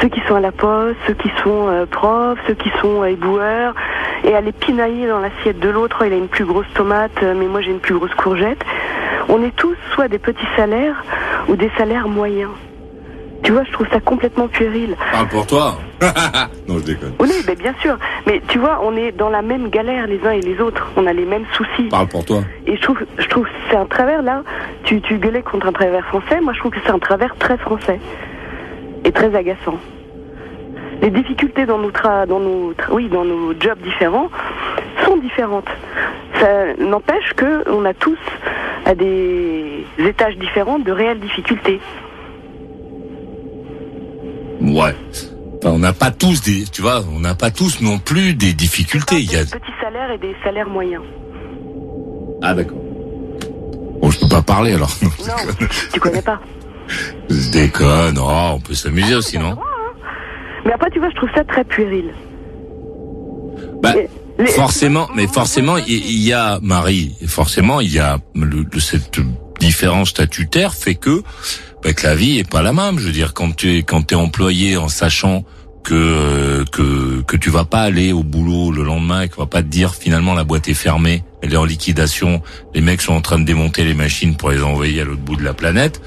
[0.00, 3.74] ceux qui sont à la poste, ceux qui sont euh, profs, ceux qui sont éboueurs,
[4.24, 6.04] et aller pinailler dans l'assiette de l'autre.
[6.04, 8.62] Il a une plus grosse tomate, mais moi j'ai une plus grosse courgette.
[9.28, 11.04] On est tous soit des petits salaires
[11.48, 12.50] ou des salaires moyens.
[13.42, 14.96] Tu vois, je trouve ça complètement puéril.
[15.12, 15.78] Parle pour toi.
[16.68, 17.14] non, je déconne.
[17.20, 17.96] Oui, mais bien sûr.
[18.26, 20.88] Mais tu vois, on est dans la même galère les uns et les autres.
[20.96, 21.88] On a les mêmes soucis.
[21.88, 22.40] Parle pour toi.
[22.66, 24.42] Et je trouve, je trouve, c'est un travers là.
[24.84, 26.40] Tu, tu gueulais contre un travers français.
[26.40, 28.00] Moi, je trouve que c'est un travers très français
[29.04, 29.78] et très agaçant.
[31.02, 34.30] Les difficultés dans nos, dans nos, oui, dans nos jobs différents
[35.04, 35.68] sont différentes.
[36.40, 38.18] Ça n'empêche que on a tous
[38.84, 41.80] à des étages différents de réelles difficultés.
[44.60, 44.94] Ouais.
[45.58, 48.52] Enfin, on n'a pas tous des, tu vois, on n'a pas tous non plus des
[48.52, 49.20] difficultés.
[49.20, 51.02] Il y a des petits salaires et des salaires moyens.
[52.42, 52.78] Ah d'accord.
[54.00, 54.90] Bon, je peux pas parler alors.
[55.02, 55.34] Non,
[55.92, 56.40] tu connais pas.
[57.28, 58.18] Je déconne.
[58.18, 59.52] Oh, on peut s'amuser aussi, non?
[59.52, 59.77] Hein.
[60.68, 62.12] Mais après, tu vois, je trouve ça très puéril.
[63.82, 63.94] Bah,
[64.48, 69.18] forcément, mais forcément, il y, a Marie, forcément, il y a le, cette
[69.60, 71.22] différence statutaire fait que
[71.82, 72.98] bah, que la vie est pas la même.
[72.98, 75.44] Je veux dire, quand tu es quand t'es employé en sachant
[75.84, 79.62] que que que tu vas pas aller au boulot le lendemain et qu'on va pas
[79.62, 82.42] te dire finalement la boîte est fermée, elle est en liquidation,
[82.74, 85.36] les mecs sont en train de démonter les machines pour les envoyer à l'autre bout
[85.36, 86.02] de la planète.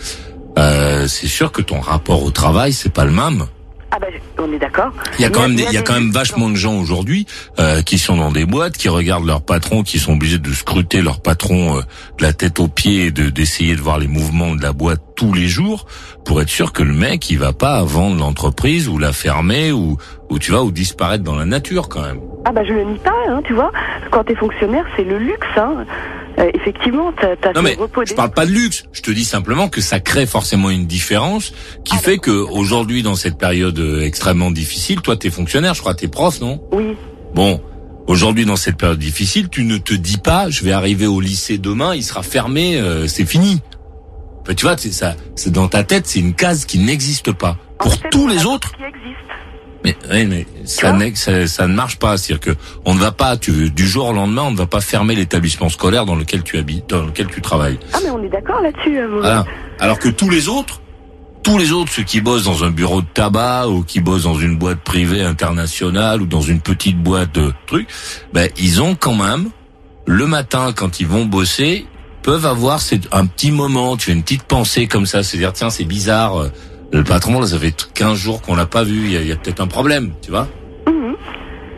[0.59, 3.47] Euh, c'est sûr que ton rapport au travail c'est pas le même.
[3.91, 4.07] Ah ben,
[4.41, 4.91] on est d'accord.
[5.17, 7.25] Il y a quand même, il y a quand même vachement de gens aujourd'hui
[7.59, 11.01] euh, qui sont dans des boîtes, qui regardent leur patron, qui sont obligés de scruter
[11.01, 11.81] leur patron euh,
[12.17, 15.01] de la tête aux pieds, et de d'essayer de voir les mouvements de la boîte
[15.15, 15.85] tous les jours
[16.25, 19.97] pour être sûr que le mec il va pas vendre l'entreprise ou la fermer ou
[20.29, 22.19] ou tu vas ou disparaître dans la nature quand même.
[22.45, 23.71] Ah bah je le nie pas, hein, tu vois.
[24.09, 25.47] Quand t'es fonctionnaire, c'est le luxe.
[25.57, 25.85] Hein.
[26.41, 28.85] Euh, effectivement, t'as as non mais je parle pas de luxe.
[28.93, 33.03] Je te dis simplement que ça crée forcément une différence qui ah, fait que aujourd'hui,
[33.03, 36.61] dans cette période euh, extrêmement difficile, toi, t'es fonctionnaire, je crois, t'es prof, non?
[36.71, 36.95] Oui.
[37.35, 37.61] Bon,
[38.07, 41.57] aujourd'hui, dans cette période difficile, tu ne te dis pas, je vais arriver au lycée
[41.57, 43.61] demain, il sera fermé, euh, c'est fini.
[44.41, 47.57] Enfin, tu vois, c'est ça, c'est dans ta tête, c'est une case qui n'existe pas.
[47.77, 48.71] Pour tous les autres.
[48.75, 49.17] Qui existe.
[49.83, 52.17] Mais oui, mais ça, ça, ça, ne marche pas.
[52.17, 54.81] C'est-à-dire que on ne va pas, tu, du jour au lendemain, on ne va pas
[54.81, 57.79] fermer l'établissement scolaire dans lequel tu habites, dans lequel tu travailles.
[57.93, 58.99] Ah mais on est d'accord là-dessus.
[58.99, 59.45] Euh, voilà.
[59.79, 60.81] Alors que tous les autres,
[61.43, 64.37] tous les autres, ceux qui bossent dans un bureau de tabac ou qui bossent dans
[64.37, 67.87] une boîte privée internationale ou dans une petite boîte de trucs,
[68.33, 69.49] ben ils ont quand même
[70.05, 71.85] le matin quand ils vont bosser
[72.21, 72.79] peuvent avoir
[73.11, 76.39] un petit moment, tu as une petite pensée comme ça, se dire tiens c'est bizarre
[76.39, 76.49] euh,
[76.91, 79.05] le patron, là, ça fait 15 jours qu'on l'a pas vu.
[79.05, 80.47] Il y a, peut-être un problème, tu vois.
[80.87, 81.15] Mhm.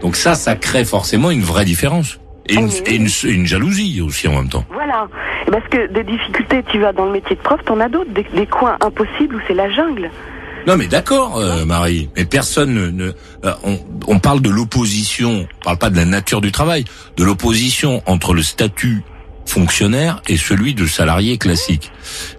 [0.01, 2.19] Donc ça, ça crée forcément une vraie différence.
[2.47, 4.65] Et, une, une, jalousie aussi en même temps.
[4.73, 5.07] Voilà.
[5.49, 8.11] Parce que des difficultés, tu vas dans le métier de prof, t'en as d'autres.
[8.11, 10.09] Des, coins impossibles où c'est la jungle.
[10.67, 12.09] Non mais d'accord, euh, Marie.
[12.17, 13.13] Mais personne ne.
[13.45, 15.47] Euh, on, on, parle de l'opposition.
[15.61, 16.83] On parle pas de la nature du travail.
[17.15, 19.03] De l'opposition entre le statut
[19.45, 21.91] fonctionnaire et celui de salarié classique.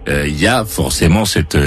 [0.09, 1.59] Euh, il y a forcément cette,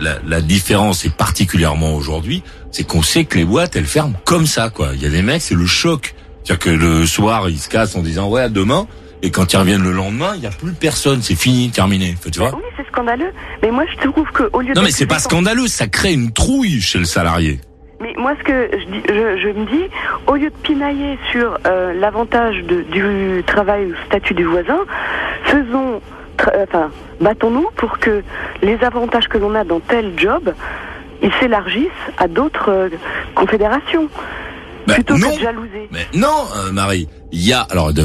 [0.00, 4.46] la, la, différence, et particulièrement aujourd'hui, c'est qu'on sait que les boîtes elles ferment comme
[4.46, 4.90] ça quoi.
[4.94, 6.14] Il y a des mecs, c'est le choc.
[6.44, 8.86] C'est-à-dire que le soir ils se cassent en disant ouais à demain.
[9.22, 12.16] Et quand ils reviennent le lendemain, il n'y a plus personne, c'est fini, terminé.
[12.30, 13.32] Tu vois Oui, c'est scandaleux.
[13.62, 16.32] Mais moi, je trouve que au lieu non, mais c'est pas scandaleux, ça crée une
[16.32, 17.60] trouille chez le salarié.
[18.00, 19.90] Mais moi, ce que je, dis, je, me dis,
[20.26, 24.80] au lieu de pinailler sur euh, l'avantage du travail ou statut du voisin,
[25.44, 26.00] faisons,
[26.62, 28.22] enfin, battons-nous pour que
[28.62, 30.52] les avantages que l'on a dans tel job,
[31.22, 32.88] ils s'élargissent à d'autres euh,
[33.34, 34.08] confédérations.
[34.86, 35.30] Ben, plutôt non.
[35.30, 35.88] que de jalouser.
[35.90, 37.08] Mais non, euh, Marie.
[37.32, 38.04] Il y a alors de,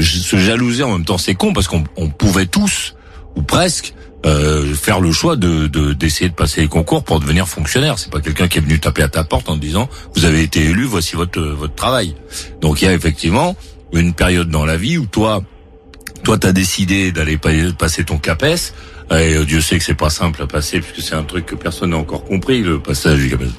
[0.00, 2.94] se jalouser en même temps, c'est con parce qu'on pouvait tous
[3.34, 7.98] ou presque euh, faire le choix de d'essayer de, passer les concours pour devenir fonctionnaire.
[7.98, 10.60] C'est pas quelqu'un qui est venu taper à ta porte en disant vous avez été
[10.60, 12.14] élu, voici votre votre travail.
[12.60, 13.56] Donc il y a effectivement
[13.92, 15.42] une période dans la vie où toi,
[16.22, 17.38] toi, t'as décidé d'aller
[17.78, 18.72] passer ton CAPES.
[19.10, 21.54] Et euh, Dieu sait que c'est pas simple à passer puisque c'est un truc que
[21.54, 23.50] personne n'a encore compris le passage du CAPES.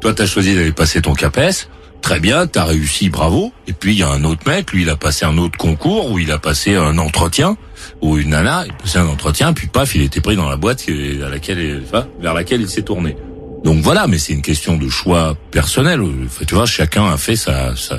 [0.00, 1.68] Toi, t'as choisi d'aller passer ton CAPES.
[2.04, 3.50] Très bien, t'as réussi, bravo.
[3.66, 6.10] Et puis il y a un autre mec, lui, il a passé un autre concours
[6.10, 7.56] où il a passé un entretien
[8.02, 10.56] ou une nana, il a passé un entretien, puis paf, il était pris dans la
[10.56, 13.16] boîte à laquelle, enfin, vers laquelle il s'est tourné.
[13.64, 16.02] Donc voilà, mais c'est une question de choix personnel.
[16.46, 17.98] Tu vois, chacun a fait sa, sa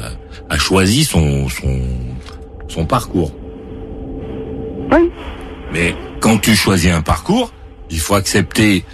[0.51, 1.81] a choisi son son
[2.67, 3.33] son parcours.
[4.91, 5.09] Oui.
[5.73, 7.51] Mais quand tu choisis un parcours,
[7.89, 8.85] il faut accepter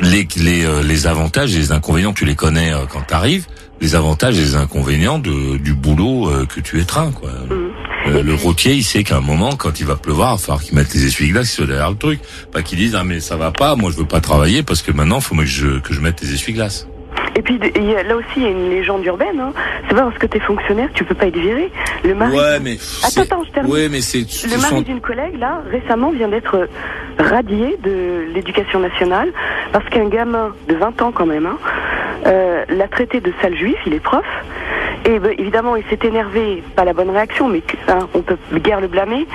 [0.00, 2.12] les les, euh, les avantages et les inconvénients.
[2.12, 3.46] Tu les connais euh, quand tu arrives.
[3.80, 7.30] Les avantages et les inconvénients de, du boulot euh, que tu étreins, quoi.
[7.30, 7.68] Mm.
[8.08, 10.62] Euh, le routier, il sait qu'à un moment, quand il va pleuvoir, il va falloir
[10.62, 12.20] qu'il mette les essuie-glaces derrière le truc.
[12.52, 14.92] Pas qu'il dise, ah mais ça va pas, moi je veux pas travailler parce que
[14.92, 16.86] maintenant, il faut que je, que je mette les essuie-glaces.
[17.36, 19.38] Et puis là aussi, il y a une légende urbaine.
[19.40, 19.52] Hein.
[19.88, 21.70] C'est pas parce que t'es fonctionnaire, tu peux pas être viré.
[22.04, 22.36] Le mari.
[22.36, 22.78] Ouais, mais.
[23.04, 23.72] Attends, attends, je termine.
[23.72, 24.26] Ouais, mais c'est.
[24.46, 26.68] Le mari d'une collègue là récemment vient d'être
[27.18, 29.32] radié de l'éducation nationale
[29.72, 31.58] parce qu'un gamin de 20 ans quand même hein,
[32.26, 33.78] euh, l'a traité de sale juif.
[33.86, 34.26] Il est prof.
[35.04, 38.80] Et ben, évidemment, il s'est énervé, pas la bonne réaction, mais hein, on peut guère
[38.80, 39.26] le blâmer.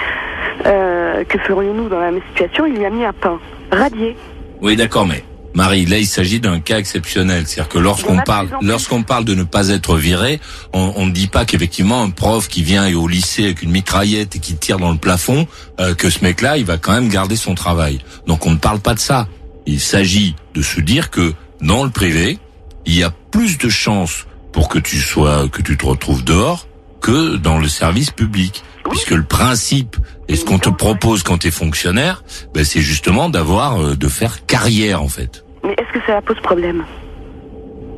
[0.65, 2.65] Euh, que ferions-nous dans la même situation?
[2.65, 3.39] Il lui a mis un pain
[3.71, 4.15] radié.
[4.61, 7.45] Oui, d'accord, mais Marie, là, il s'agit d'un cas exceptionnel.
[7.47, 10.39] C'est-à-dire que lorsqu'on parle, lorsqu'on parle de ne pas être viré,
[10.73, 14.39] on ne dit pas qu'effectivement un prof qui vient au lycée avec une mitraillette et
[14.39, 15.47] qui tire dans le plafond,
[15.79, 17.99] euh, que ce mec-là, il va quand même garder son travail.
[18.27, 19.27] Donc on ne parle pas de ça.
[19.65, 22.39] Il s'agit de se dire que dans le privé,
[22.85, 26.67] il y a plus de chances pour que tu sois, que tu te retrouves dehors
[27.01, 28.63] que dans le service public.
[28.89, 29.95] Puisque le principe
[30.27, 34.07] et ce qu'on te propose quand tu es fonctionnaire, ben c'est justement d'avoir, euh, de
[34.07, 35.43] faire carrière en fait.
[35.63, 36.83] Mais est-ce que ça pose problème?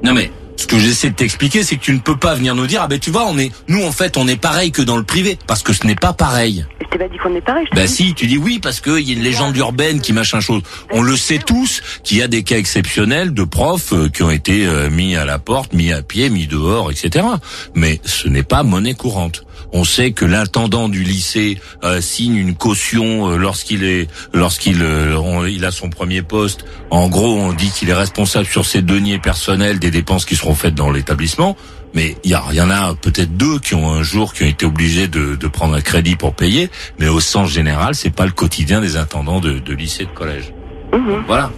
[0.03, 2.67] Non mais ce que j'essaie de t'expliquer, c'est que tu ne peux pas venir nous
[2.67, 4.97] dire ah ben tu vois on est nous en fait on est pareil que dans
[4.97, 6.65] le privé parce que ce n'est pas pareil.
[6.81, 7.67] Je t'ai pas dit qu'on est pareil.
[7.73, 10.61] bah si, tu dis oui parce qu'il y a une légende urbaine qui machin chose.
[10.91, 14.31] On le sait tous qu'il y a des cas exceptionnels de profs euh, qui ont
[14.31, 17.25] été euh, mis à la porte, mis à pied, mis dehors, etc.
[17.73, 19.45] Mais ce n'est pas monnaie courante.
[19.77, 25.49] On sait que l'intendant du lycée euh, signe une caution euh, lorsqu'il est lorsqu'il euh,
[25.49, 26.65] il a son premier poste.
[26.91, 30.44] En gros, on dit qu'il est responsable sur ses deniers personnels des dépenses qui seront
[30.53, 31.55] faites dans l'établissement.
[31.93, 34.65] Mais il y, y, en a peut-être deux qui ont un jour qui ont été
[34.65, 36.69] obligés de, de prendre un crédit pour payer.
[36.99, 40.53] Mais au sens général, c'est pas le quotidien des intendants de, de lycée de collège.
[40.91, 41.23] Mhm.
[41.25, 41.49] Voilà.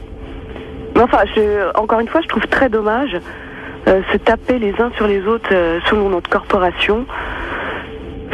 [0.95, 3.17] enfin, je, encore une fois, je trouve très dommage
[3.86, 5.47] se taper les uns sur les autres
[5.89, 7.06] selon notre corporation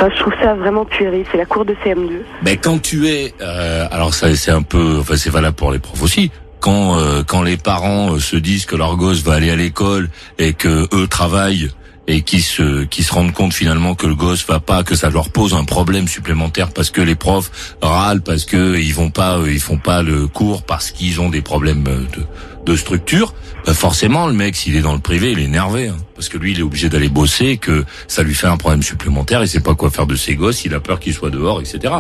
[0.10, 1.26] je trouve ça vraiment puéril.
[1.32, 2.22] C'est la cour de CM2.
[2.44, 5.80] Mais quand tu es, euh, alors ça c'est un peu, enfin c'est valable pour les
[5.80, 6.32] profs aussi.
[6.64, 10.10] Quand euh, quand les parents euh, se disent que leur gosse va aller à l'école
[10.40, 11.70] et que eux travaillent
[12.08, 15.10] et qui se qui se rendent compte finalement que le gosse va pas, que ça
[15.10, 19.42] leur pose un problème supplémentaire parce que les profs râlent, parce que ils vont pas,
[19.46, 22.22] ils font pas le cours parce qu'ils ont des problèmes de
[22.66, 23.34] de structure,
[23.66, 26.38] bah forcément le mec s'il est dans le privé il est énervé hein, parce que
[26.38, 29.60] lui il est obligé d'aller bosser, que ça lui fait un problème supplémentaire, il sait
[29.60, 31.94] pas quoi faire de ses gosses, il a peur qu'il soit dehors, etc.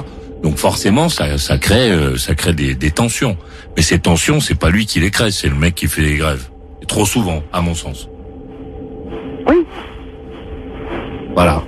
[0.43, 3.37] Donc forcément ça, ça crée euh, ça crée des, des tensions.
[3.75, 6.17] Mais ces tensions c'est pas lui qui les crée, c'est le mec qui fait les
[6.17, 6.49] grèves.
[6.81, 8.09] Et trop souvent à mon sens.
[9.47, 9.65] Oui.
[11.33, 11.63] Voilà.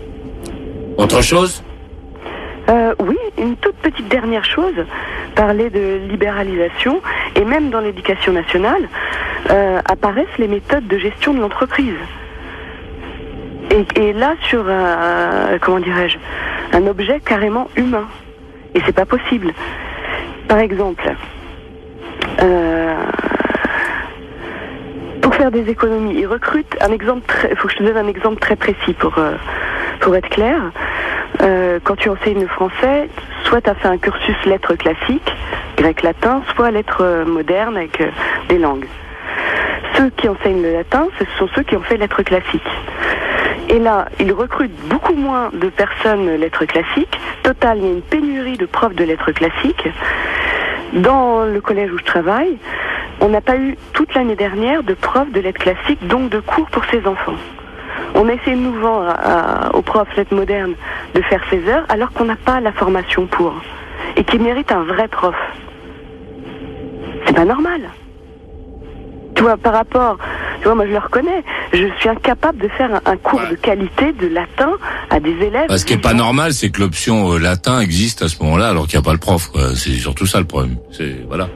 [0.97, 1.63] Autre chose?
[2.69, 4.73] Euh, oui, une toute petite dernière chose,
[5.35, 6.99] parler de libéralisation,
[7.35, 8.89] et même dans l'éducation nationale,
[9.51, 11.93] euh, apparaissent les méthodes de gestion de l'entreprise.
[13.95, 14.63] Et, là, sur
[15.61, 16.17] comment dirais-je,
[16.75, 18.07] un objet carrément humain.
[18.75, 19.53] Et c'est pas possible.
[20.47, 21.15] Par exemple,
[22.41, 22.95] euh,
[25.21, 28.07] pour faire des économies, ils recrutent un exemple il faut que je te donne un
[28.07, 29.15] exemple très précis pour,
[30.01, 30.59] pour être clair.
[31.41, 33.09] Euh, quand tu enseignes le français,
[33.43, 35.35] soit tu as fait un cursus lettres classiques,
[35.77, 38.09] grec-latin, soit lettres euh, modernes avec euh,
[38.47, 38.87] des langues.
[39.95, 42.61] Ceux qui enseignent le latin, ce sont ceux qui ont fait lettres classiques.
[43.69, 47.19] Et là, ils recrutent beaucoup moins de personnes lettres classiques.
[47.43, 49.87] Total, il y a une pénurie de profs de lettres classiques.
[50.93, 52.57] Dans le collège où je travaille,
[53.21, 56.67] on n'a pas eu toute l'année dernière de profs de lettres classiques, donc de cours
[56.67, 57.35] pour ces enfants.
[58.13, 59.13] On essaie de nous vendre
[59.73, 60.75] aux profs lettres modernes
[61.13, 63.53] de faire ses heures alors qu'on n'a pas la formation pour.
[64.15, 65.35] Et qui mérite un vrai prof.
[67.25, 67.81] C'est pas normal.
[69.35, 70.17] Tu vois, par rapport,
[70.59, 71.43] tu vois, moi je le reconnais,
[71.73, 74.71] je suis incapable de faire un, cours de qualité de latin
[75.09, 75.75] à des élèves.
[75.75, 78.87] ce qui est pas normal, c'est que l'option euh, latin existe à ce moment-là alors
[78.87, 79.51] qu'il n'y a pas le prof.
[79.75, 80.77] C'est surtout ça le problème.
[80.91, 81.49] C'est voilà,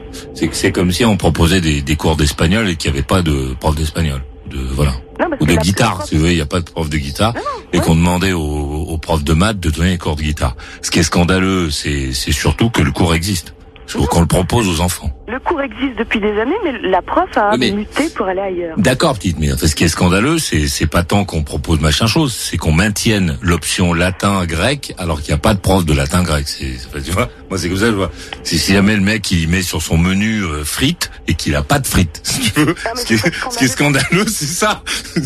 [0.52, 3.54] c'est comme si on proposait des, des cours d'espagnol et qu'il n'y avait pas de
[3.58, 4.20] prof d'espagnol.
[4.50, 4.92] De voilà.
[5.38, 7.34] ou de guitare, si vous voulez, il n'y a pas de prof de guitare,
[7.72, 10.56] et qu'on demandait aux, aux profs de maths de donner les cours de guitare.
[10.82, 13.54] Ce qui est scandaleux, c'est surtout que le cours existe
[13.98, 15.10] qu'on le propose aux enfants.
[15.28, 18.76] Le cours existe depuis des années, mais la prof a muté pour aller ailleurs.
[18.78, 22.32] D'accord, petite, mais ce qui est scandaleux, c'est c'est pas tant qu'on propose machin chose,
[22.32, 26.46] c'est qu'on maintienne l'option latin-grec alors qu'il n'y a pas de prof de latin-grec.
[26.46, 28.10] Tu vois, moi c'est comme ça, je vois.
[28.42, 31.78] Si, jamais le mec il met sur son menu euh, frites et qu'il a pas
[31.78, 34.82] de frites, si tu veux, ce, qui est, scandaleux, c'est ça.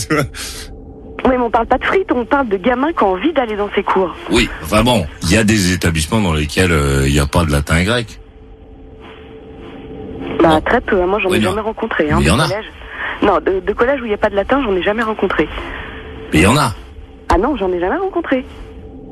[1.26, 3.56] Oui, mais on parle pas de frites, on parle de gamins qui ont envie d'aller
[3.56, 4.14] dans ces cours.
[4.30, 7.46] Oui, enfin bon, il y a des établissements dans lesquels euh, il n'y a pas
[7.46, 8.20] de latin grec.
[10.40, 11.00] Bah, très peu.
[11.02, 11.06] Hein.
[11.06, 12.10] Moi, j'en ai jamais rencontré.
[12.10, 12.46] Hein, il y en a.
[13.22, 15.48] Non, de, collège où il n'y a pas de latin, j'en ai jamais rencontré.
[16.32, 16.74] Mais il y en a.
[17.28, 18.44] Ah non, j'en ai jamais rencontré.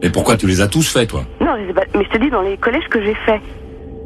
[0.03, 1.25] Et pourquoi tu les as tous faits, toi?
[1.41, 1.55] Non,
[1.95, 3.41] mais je te dis dans les collèges que j'ai faits.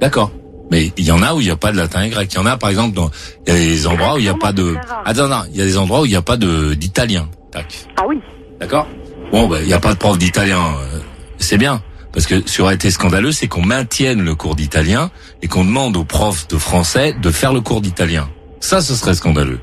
[0.01, 0.31] D'accord.
[0.71, 2.29] Mais il y en a où il n'y a pas de latin et grec.
[2.33, 3.11] Il y en a, par exemple, dans
[3.47, 4.75] il y a des endroits où il n'y a pas de.
[5.05, 7.29] Attends, non, il y a des endroits où il n'y a pas de d'italien.
[7.51, 7.87] Tac.
[7.97, 8.21] Ah oui.
[8.61, 8.87] D'accord?
[9.33, 10.59] Bon, ben, il n'y a pas de prof d'italien.
[10.59, 10.99] Euh,
[11.39, 11.81] c'est bien.
[12.17, 15.11] Parce que ce qui aurait été scandaleux, c'est qu'on maintienne le cours d'italien
[15.43, 18.27] et qu'on demande aux profs de français de faire le cours d'italien.
[18.59, 19.61] Ça, ce serait scandaleux.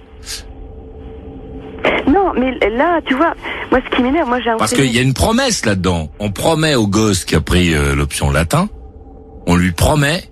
[2.07, 3.33] Non, mais là, tu vois,
[3.71, 4.57] moi, ce qui m'énerve, moi, j'ai un...
[4.57, 6.11] Parce qu'il y a une promesse là-dedans.
[6.19, 8.69] On promet au gosse qui a pris euh, l'option latin,
[9.47, 10.23] on lui promet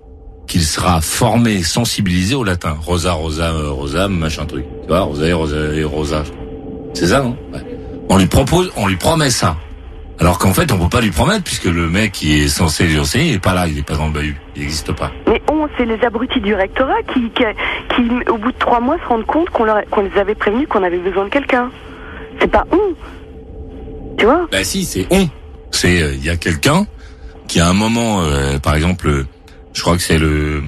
[0.46, 2.76] qu'il sera formé, sensibilisé au latin.
[2.86, 4.64] Rosa, rosa, euh, rosa, machin truc.
[4.82, 6.22] Tu vois, rosa et rosa et rosa.
[6.94, 7.36] C'est ça, non?
[8.08, 9.56] On lui propose, on lui promet ça.
[10.22, 12.96] Alors qu'en fait, on peut pas lui promettre puisque le mec qui est censé lui
[12.96, 15.10] enseigner, il est pas là, il est pas dans le bahut, il n'existe pas.
[15.26, 17.42] Mais on, c'est les abrutis du rectorat qui, qui,
[18.30, 20.98] au bout de trois mois, se rendent compte qu'on qu'on les avait prévenus qu'on avait
[20.98, 21.72] besoin de quelqu'un.
[22.40, 22.94] C'est pas on.
[24.16, 24.46] Tu vois?
[24.52, 25.28] Bah si, c'est on.
[25.72, 26.86] C'est euh, il y a quelqu'un
[27.48, 29.24] qui à un moment, euh, par exemple,
[29.72, 30.62] je crois que c'est le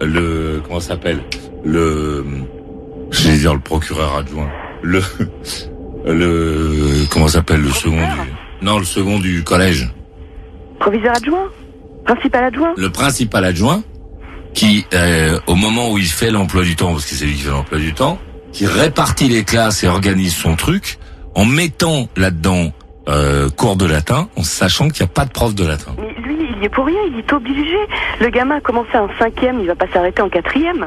[0.00, 1.20] le comment ça s'appelle?
[1.62, 2.24] Le
[3.12, 4.50] je vais dire le procureur adjoint
[4.82, 5.00] le
[6.04, 9.88] le comment s'appelle le second du non, le second du collège.
[10.78, 11.48] Proviseur adjoint
[12.04, 13.82] Principal adjoint Le principal adjoint,
[14.54, 17.42] qui, euh, au moment où il fait l'emploi du temps, parce que c'est lui qui
[17.42, 18.18] fait l'emploi du temps,
[18.52, 20.98] qui répartit les classes et organise son truc,
[21.34, 22.72] en mettant là-dedans
[23.08, 25.92] euh, cours de latin, en sachant qu'il n'y a pas de prof de latin.
[25.98, 27.76] Mais lui, il y est pour rien, il est obligé.
[28.20, 30.86] Le gamin a commencé en cinquième, il va pas s'arrêter en quatrième.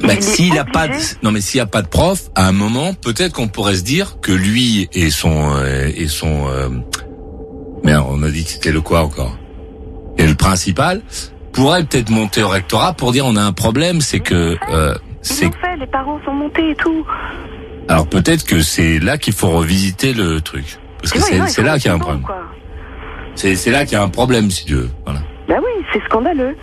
[0.00, 2.52] Ben, s'il a pas de, non mais s'il y a pas de prof, à un
[2.52, 6.68] moment, peut-être qu'on pourrait se dire que lui et son euh, et son euh,
[7.82, 9.36] merde, on a dit que c'était le quoi encore?
[10.16, 11.02] Et le principal
[11.52, 15.46] pourrait peut-être monter au rectorat pour dire on a un problème, c'est que euh, c'est
[15.46, 17.04] fait, les parents sont montés et tout.
[17.88, 21.86] Alors peut-être que c'est là qu'il faut revisiter le truc parce que c'est là qu'il
[21.86, 22.24] y a un problème.
[23.34, 24.90] C'est là qu'il y a un problème si tu veux.
[25.04, 25.20] Voilà.
[25.48, 26.56] Bah oui, c'est scandaleux.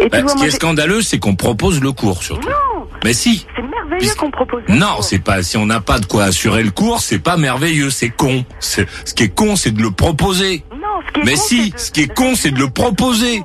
[0.00, 2.48] Et bah, ce qui est scandaleux, c'est qu'on propose le cours surtout.
[2.48, 2.75] Non.
[3.04, 3.46] Mais si.
[3.54, 4.62] C'est merveilleux qu'on propose.
[4.68, 5.42] non, c'est pas.
[5.42, 8.44] Si on n'a pas de quoi assurer le cours, c'est pas merveilleux, c'est con.
[8.60, 8.82] Ce
[9.14, 10.64] qui est con, c'est de le proposer.
[10.72, 13.42] Non, ce qui est Mais si, ce qui est con, c'est de le proposer.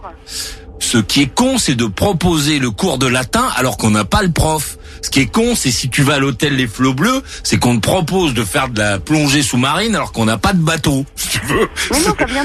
[0.79, 4.23] Ce qui est con, c'est de proposer le cours de latin alors qu'on n'a pas
[4.23, 4.77] le prof.
[5.03, 7.75] Ce qui est con, c'est si tu vas à l'hôtel Les Flots Bleus, c'est qu'on
[7.79, 11.05] te propose de faire de la plongée sous-marine alors qu'on n'a pas de bateau.
[11.15, 11.69] Si tu veux.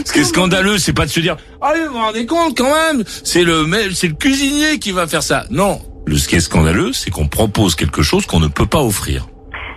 [0.05, 2.73] Ce qui est scandaleux, c'est pas de se dire, allez, vous vous rendez compte quand
[2.73, 5.45] même, c'est le, c'est le cuisinier qui va faire ça.
[5.51, 5.81] Non.
[6.07, 9.27] Le, ce qui est scandaleux, c'est qu'on propose quelque chose qu'on ne peut pas offrir.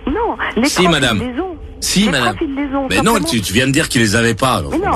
[0.06, 1.18] Non, les si, madame.
[1.18, 1.56] les ont.
[1.80, 2.36] Si, madame.
[2.40, 4.62] les ont, Mais non, tu, viens de dire qu'ils les avaient pas.
[4.70, 4.92] Mais non.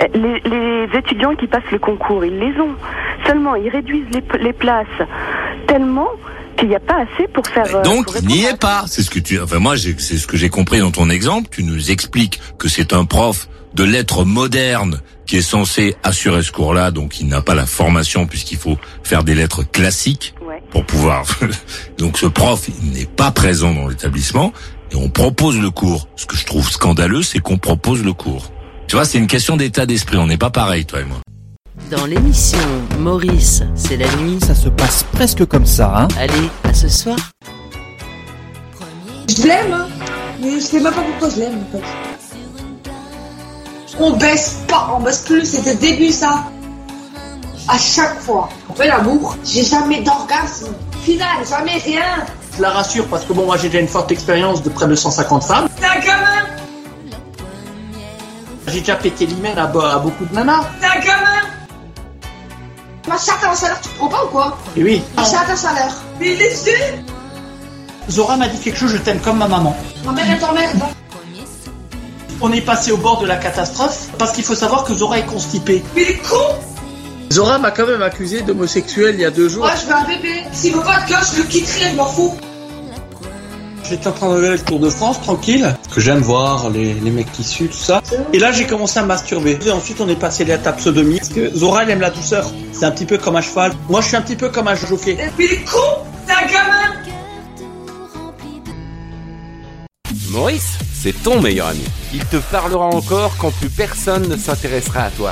[0.00, 2.74] Eh, les, les, étudiants qui passent le concours, ils les ont.
[3.26, 4.86] Seulement, ils réduisent les, les places
[5.66, 6.08] tellement
[6.56, 7.74] qu'il n'y a pas assez pour faire.
[7.74, 8.84] Euh, donc, il n'y est pas.
[8.86, 9.38] C'est ce que tu.
[9.40, 11.48] Enfin, moi, c'est ce que j'ai compris dans ton exemple.
[11.50, 16.50] Tu nous expliques que c'est un prof de lettres modernes qui est censé assurer ce
[16.52, 20.34] cours-là, donc il n'a pas la formation puisqu'il faut faire des lettres classiques
[20.76, 21.24] pour pouvoir.
[21.98, 24.52] donc, ce prof n'est pas présent dans l'établissement
[24.92, 26.06] et on propose le cours.
[26.16, 28.52] Ce que je trouve scandaleux, c'est qu'on propose le cours.
[28.86, 30.18] Tu vois, c'est une question d'état d'esprit.
[30.18, 31.16] On n'est pas pareil, toi et moi.
[31.90, 32.58] Dans l'émission
[32.98, 34.38] Maurice, c'est la nuit.
[34.44, 37.16] Ça se passe presque comme ça, hein Allez, à ce soir.
[39.28, 39.88] Je l'aime, hein
[40.42, 41.84] Mais je sais même pas pourquoi je l'aime, en fait.
[43.98, 46.44] On baisse pas, on baisse plus, c'était le début, ça.
[47.68, 50.68] À chaque fois on fait l'amour, j'ai jamais d'orgasme.
[51.02, 52.24] Final, jamais rien.
[52.56, 54.94] Je la rassure parce que bon, moi j'ai déjà une forte expérience de près de
[54.94, 55.68] 150 femmes.
[55.78, 56.46] C'est un gamin
[58.68, 60.64] J'ai déjà pété l'hymen à, à beaucoup de nanas.
[60.80, 61.42] C'est un gamin
[63.08, 65.02] Ma charte à un salaire, tu prends pas ou quoi Et oui.
[65.16, 65.94] Ma charte à salaire.
[66.18, 66.98] Mais il est
[68.08, 69.76] Zora m'a dit quelque chose, je t'aime comme ma maman.
[70.04, 70.80] Ma mère est t'emmerde.
[72.40, 75.26] On est passé au bord de la catastrophe parce qu'il faut savoir que Zora est
[75.26, 75.82] constipée.
[75.94, 76.54] Mais il est con
[77.32, 79.64] Zora m'a quand même accusé d'homosexuel il y a deux jours.
[79.64, 80.44] Moi je veux un bébé.
[80.52, 82.36] S'il veut pas de gosse, je le quitterai, je m'en fous.
[83.88, 87.10] J'étais en train de regarder le Tour de France, tranquille, que j'aime voir les, les
[87.10, 88.02] mecs qui suent, tout ça.
[88.32, 89.58] Et là, j'ai commencé à masturber.
[89.64, 91.18] Et ensuite, on est passé à l'étape sodomie.
[91.18, 92.50] Parce que Zora, elle aime la douceur.
[92.72, 93.72] C'est un petit peu comme un cheval.
[93.88, 95.12] Moi, je suis un petit peu comme un jockey.
[95.12, 95.78] Et puis, il est con
[96.26, 96.96] C'est un gamin
[100.30, 101.84] Maurice, c'est ton meilleur ami.
[102.12, 105.30] Il te parlera encore quand plus personne ne s'intéressera à toi.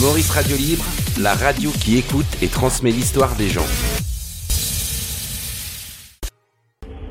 [0.00, 0.84] Maurice Radio Libre,
[1.20, 3.66] la radio qui écoute et transmet l'histoire des gens.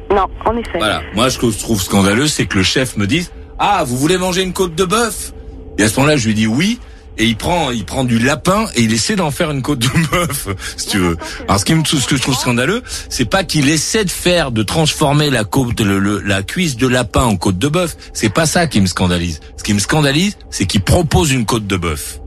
[0.10, 0.78] Non, en effet.
[0.78, 1.02] Voilà.
[1.14, 4.18] Moi, ce que je trouve scandaleux, c'est que le chef me dise Ah, vous voulez
[4.18, 5.34] manger une côte de bœuf?
[5.78, 6.80] Et à ce moment-là, je lui dis oui.
[7.18, 10.08] Et il prend, il prend du lapin et il essaie d'en faire une côte de
[10.12, 11.18] bœuf, si tu veux.
[11.48, 14.52] Alors, ce, qui me, ce que je trouve scandaleux, c'est pas qu'il essaie de faire,
[14.52, 17.96] de transformer la côte, le, le- la cuisse de lapin en côte de bœuf.
[18.14, 19.40] C'est pas ça qui me scandalise.
[19.56, 22.20] Ce qui me scandalise, c'est qu'il propose une côte de bœuf.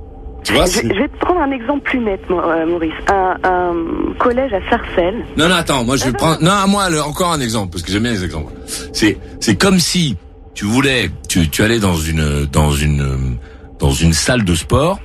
[0.48, 2.94] Tu vois Je, vais te prendre un exemple plus net, euh, Maurice.
[3.12, 3.74] Un, un
[4.18, 5.22] collège à Sarcelles.
[5.36, 6.42] Non, non, attends, moi je vais prendre.
[6.42, 8.54] Non, à moi, le- encore un exemple, parce que j'aime bien les exemples.
[8.94, 10.16] C'est, c'est comme si
[10.54, 13.36] tu voulais, tu, tu allais dans une, dans une,
[13.78, 14.98] dans une salle de sport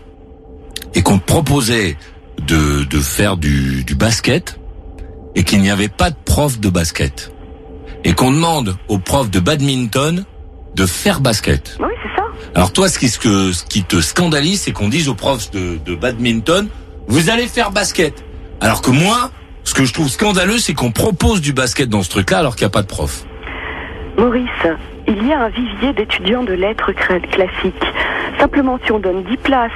[0.96, 1.98] et qu'on te proposait
[2.48, 4.58] de, de faire du, du basket
[5.36, 7.34] et qu'il n'y avait pas de prof de basket
[8.06, 10.24] et qu'on demande au prof de badminton
[10.76, 11.78] de faire basket.
[11.82, 11.93] Oui.
[12.56, 15.52] Alors toi, ce qui, ce que, ce qui te scandalise, c'est qu'on dise aux profs
[15.52, 16.68] de, de badminton,
[17.08, 18.24] vous allez faire basket.
[18.62, 19.32] Alors que moi,
[19.64, 22.66] ce que je trouve scandaleux, c'est qu'on propose du basket dans ce truc-là alors qu'il
[22.66, 23.26] n'y a pas de prof.
[24.18, 24.50] Maurice,
[25.08, 27.86] il y a un vivier d'étudiants de lettres classiques.
[28.40, 29.72] Simplement, si on donne 10 places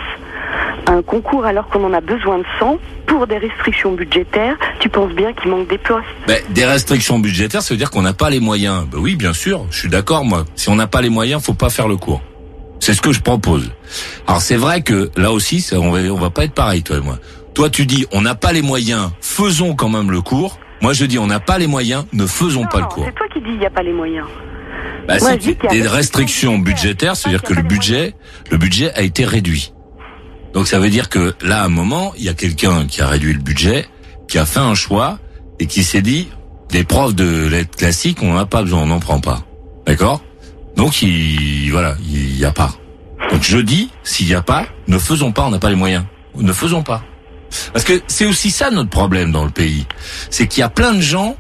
[0.85, 4.89] à un concours alors qu'on en a besoin de 100, pour des restrictions budgétaires, tu
[4.89, 6.05] penses bien qu'il manque des postes.
[6.27, 8.85] Ben, des restrictions budgétaires, ça veut dire qu'on n'a pas les moyens.
[8.91, 10.45] Ben oui, bien sûr, je suis d'accord, moi.
[10.55, 12.21] Si on n'a pas les moyens, faut pas faire le cours.
[12.87, 13.69] C'est ce que je propose.
[14.27, 16.95] Alors c'est vrai que là aussi, ça, on va, on va pas être pareil, toi
[16.95, 17.19] et moi.
[17.53, 20.57] Toi, tu dis, on n'a pas les moyens, faisons quand même le cours.
[20.81, 23.03] Moi, je dis, on n'a pas les moyens, ne faisons pas le cours.
[23.05, 24.25] C'est toi qui dis il n'y a pas les moyens.
[25.05, 28.13] Bah, Moi, c'est des des restrictions budgétaires, c'est-à-dire que le budget,
[28.51, 29.73] le budget a été réduit.
[30.53, 33.07] Donc ça veut dire que là, à un moment, il y a quelqu'un qui a
[33.07, 33.85] réduit le budget,
[34.29, 35.19] qui a fait un choix
[35.59, 36.29] et qui s'est dit,
[36.69, 39.43] des profs de lettres classiques, on n'en a pas besoin, on n'en prend pas.
[39.85, 40.21] D'accord?
[40.77, 42.71] Donc il, voilà, il y a pas.
[43.31, 46.05] Donc je dis, s'il y a pas, ne faisons pas, on n'a pas les moyens.
[46.35, 47.03] Ne faisons pas.
[47.73, 49.85] Parce que c'est aussi ça notre problème dans le pays.
[50.29, 51.35] C'est qu'il y a plein de gens,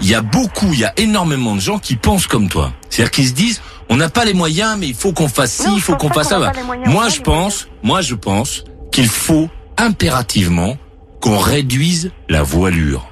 [0.00, 2.72] il y a beaucoup, il y a énormément de gens qui pensent comme toi.
[2.88, 5.68] C'est-à-dire qu'ils se disent, on n'a pas les moyens, mais il faut qu'on fasse ci,
[5.74, 6.52] il faut qu'on fasse ça.
[6.86, 10.76] Moi, je pense, moi, je pense qu'il faut impérativement
[11.20, 13.08] qu'on réduise la voilure.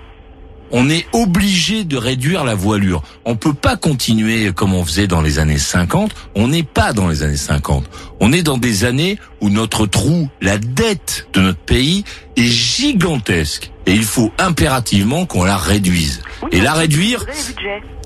[0.77, 3.05] On est obligé de réduire la voilure.
[3.25, 6.11] On peut pas continuer comme on faisait dans les années 50.
[6.35, 7.85] On n'est pas dans les années 50.
[8.19, 12.03] On est dans des années où notre trou, la dette de notre pays
[12.37, 13.71] est gigantesque.
[13.87, 16.23] Et il faut impérativement qu'on la réduise.
[16.53, 17.25] Et la réduire,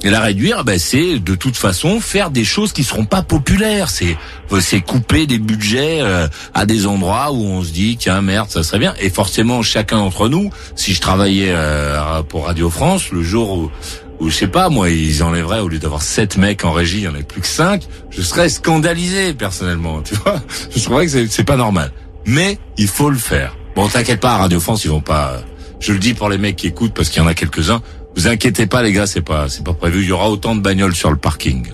[0.03, 3.91] et la réduire, ben, c'est de toute façon faire des choses qui seront pas populaires.
[3.91, 4.17] C'est
[4.61, 8.63] c'est couper des budgets euh, à des endroits où on se dit tiens merde ça
[8.63, 8.95] serait bien.
[9.01, 13.71] Et forcément chacun d'entre nous, si je travaillais euh, pour Radio France, le jour où
[14.21, 17.03] où je sais pas moi ils enlèveraient au lieu d'avoir sept mecs en régie, il
[17.05, 20.01] y en avait plus que cinq, je serais scandalisé personnellement.
[20.03, 20.41] Tu vois,
[20.75, 21.93] je trouverais que c'est- pas normal.
[22.27, 23.57] Mais il faut le faire.
[23.77, 25.33] Bon t'inquiète pas, Radio France ils vont pas.
[25.35, 25.39] euh,
[25.81, 27.81] Je le dis pour les mecs qui écoutent parce qu'il y en a quelques-uns.
[28.19, 30.01] Vous inquiétez pas les gars, c'est pas c'est pas prévu.
[30.01, 31.69] Il y aura autant de bagnoles sur le parking.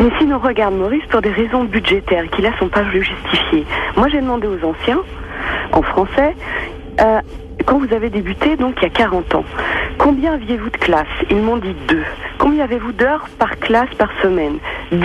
[0.00, 3.64] Mais si nous regarde Maurice pour des raisons budgétaires qui là sont pas justifiées.
[3.96, 5.02] Moi j'ai demandé aux anciens,
[5.70, 6.34] en français,
[7.00, 7.20] euh,
[7.64, 9.44] quand vous avez débuté, donc il y a 40 ans,
[9.98, 11.06] combien aviez-vous de classes?
[11.30, 12.02] Ils m'ont dit deux.
[12.38, 14.58] Combien avez-vous d'heures par classe par semaine?
[14.90, 15.00] 10.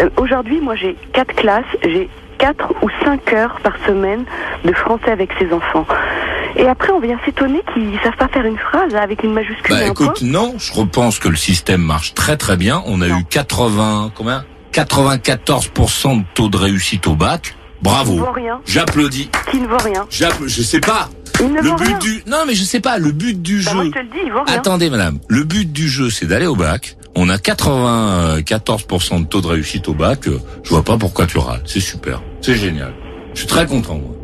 [0.00, 4.24] Euh, Aujourd'hui, moi j'ai quatre classes, j'ai 4 ou 5 heures par semaine
[4.64, 5.86] de français avec ces enfants.
[6.56, 9.82] Et après, on vient s'étonner qu'ils savent pas faire une phrase avec une majuscule Bah
[9.82, 10.06] et un point.
[10.06, 12.82] écoute, non, je repense que le système marche très très bien.
[12.86, 14.44] On a eu 80, combien?
[14.72, 17.42] 94% de taux de réussite au bac.
[17.42, 18.14] Qui Bravo.
[18.14, 18.58] ne vaut rien.
[18.66, 19.30] J'applaudis.
[19.50, 20.06] Qui ne vaut rien.
[20.10, 21.08] Je sais pas.
[21.40, 21.98] Il ne le vaut but rien.
[21.98, 23.74] du non mais je sais pas le but du Bah, jeu.
[23.76, 24.56] moi, je te le dis, il vaut rien.
[24.56, 26.96] Attendez madame, le but du jeu c'est d'aller au bac.
[27.18, 30.28] On a 94% de taux de réussite au bac.
[30.62, 31.62] Je vois pas pourquoi tu râles.
[31.64, 32.92] C'est super, c'est génial.
[33.32, 34.14] Je suis très content moi.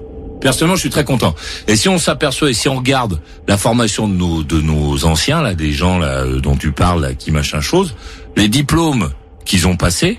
[0.42, 1.34] Personnellement, je suis très content.
[1.68, 5.40] Et si on s'aperçoit et si on regarde la formation de nos de nos anciens
[5.40, 7.94] là, des gens là euh, dont tu parles là, qui machin chose,
[8.36, 9.10] les diplômes
[9.44, 10.18] qu'ils ont passés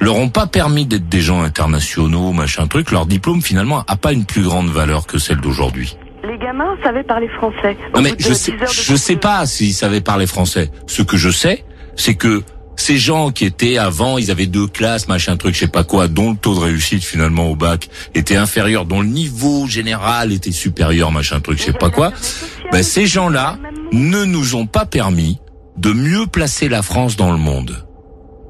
[0.00, 2.90] leur ont pas permis d'être des gens internationaux, machin truc.
[2.90, 5.98] Leur diplôme finalement a pas une plus grande valeur que celle d'aujourd'hui.
[6.26, 7.76] Les gamins savaient parler français.
[7.94, 10.70] Non mais je sais, 10 heures de je sais pas s'ils savaient parler français.
[10.86, 11.64] Ce que je sais,
[11.96, 12.42] c'est que
[12.76, 16.08] ces gens qui étaient avant, ils avaient deux classes, machin truc, je sais pas quoi,
[16.08, 20.52] dont le taux de réussite finalement au bac était inférieur, dont le niveau général était
[20.52, 22.12] supérieur, machin truc, je sais pas quoi.
[22.72, 23.58] Ben ces gens-là,
[23.94, 25.38] ne nous ont pas permis
[25.76, 27.86] de mieux placer la France dans le monde.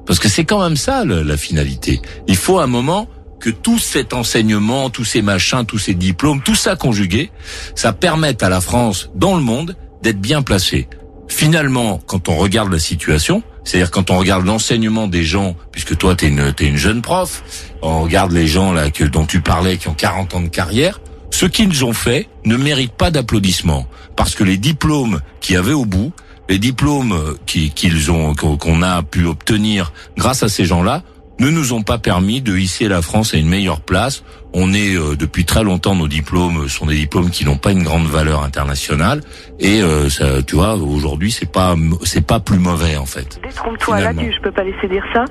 [0.05, 2.01] Parce que c'est quand même ça la finalité.
[2.27, 3.07] Il faut un moment
[3.39, 7.31] que tout cet enseignement, tous ces machins, tous ces diplômes, tout ça conjugué,
[7.75, 10.87] ça permette à la France dans le monde d'être bien placée.
[11.27, 16.15] Finalement, quand on regarde la situation, c'est-à-dire quand on regarde l'enseignement des gens, puisque toi
[16.15, 17.43] t'es une, es une jeune prof,
[17.81, 21.01] on regarde les gens là que, dont tu parlais qui ont 40 ans de carrière,
[21.31, 23.87] ce qu'ils ont fait ne mérite pas d'applaudissements.
[24.15, 26.13] Parce que les diplômes qu'il y avait au bout,
[26.47, 31.03] les diplômes qu'ils ont qu'on a pu obtenir grâce à ces gens-là
[31.39, 34.23] ne nous ont pas permis de hisser la France à une meilleure place.
[34.53, 37.83] On est euh, depuis très longtemps nos diplômes sont des diplômes qui n'ont pas une
[37.83, 39.21] grande valeur internationale
[39.59, 43.39] et euh, ça, tu vois aujourd'hui c'est pas c'est pas plus mauvais en fait.
[43.43, 45.25] Détrompe-toi là-dessus, je peux pas laisser dire ça.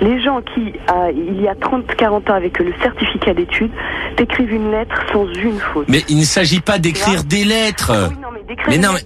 [0.00, 0.72] Les gens qui
[1.12, 3.72] il y a 30 40 ans avec le certificat d'études
[4.16, 5.88] t'écrivent une lettre sans une faute.
[5.88, 7.92] Mais il ne s'agit pas d'écrire des lettres.
[7.92, 8.10] Ah
[8.68, 9.00] mais non, mais,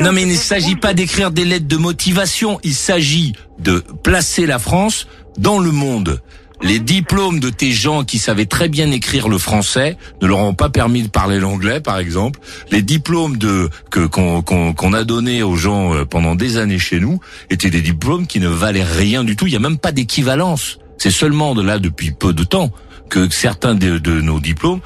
[0.00, 2.58] non, mais il ne s'agit pas d'écrire des lettres de motivation.
[2.62, 5.08] Il s'agit de placer la France
[5.38, 6.20] dans le monde.
[6.62, 10.54] Les diplômes de tes gens qui savaient très bien écrire le français ne leur ont
[10.54, 12.40] pas permis de parler l'anglais, par exemple.
[12.70, 17.20] Les diplômes que qu'on a donnés aux gens euh, pendant des années chez nous
[17.50, 19.46] étaient des diplômes qui ne valaient rien du tout.
[19.46, 20.78] Il n'y a même pas d'équivalence.
[20.96, 22.70] C'est seulement de là depuis peu de temps
[23.10, 24.80] que certains de, de nos diplômes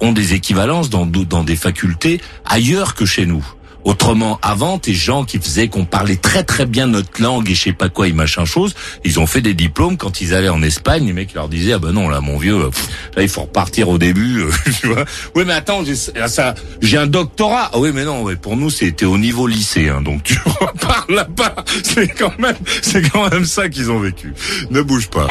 [0.00, 3.44] ont des équivalences dans, dans des facultés ailleurs que chez nous.
[3.84, 7.62] Autrement, avant, tes gens qui faisaient qu'on parlait très très bien notre langue et je
[7.62, 8.74] sais pas quoi et machin chose,
[9.04, 11.78] ils ont fait des diplômes quand ils allaient en Espagne, les mecs leur disaient ah
[11.78, 12.70] ben non là mon vieux,
[13.16, 14.44] là il faut repartir au début,
[14.80, 15.04] tu vois.
[15.34, 17.70] Oui mais attends, j'ai ça, j'ai un doctorat.
[17.72, 21.54] Ah oui mais non, pour nous c'était au niveau lycée, hein, donc tu repars là-bas.
[21.82, 24.32] C'est quand même, c'est quand même ça qu'ils ont vécu.
[24.70, 25.28] Ne bouge pas.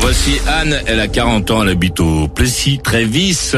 [0.00, 3.54] Voici Anne, elle a 40 ans, elle habite au Plessis, Trévis.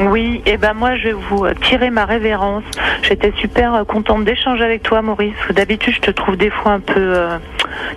[0.00, 2.64] Oui, et eh ben moi je vais vous euh, tirer ma révérence.
[3.02, 5.34] J'étais super euh, contente d'échanger avec toi, Maurice.
[5.54, 7.38] D'habitude, je te trouve des fois un peu euh,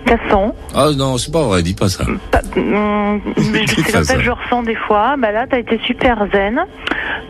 [0.06, 0.54] cassant.
[0.74, 2.04] Ah non, c'est pas vrai, dis pas ça.
[2.30, 5.16] Pas, hum, c'est comme ça que je ressens des fois.
[5.18, 6.64] Bah là, t'as été super zen.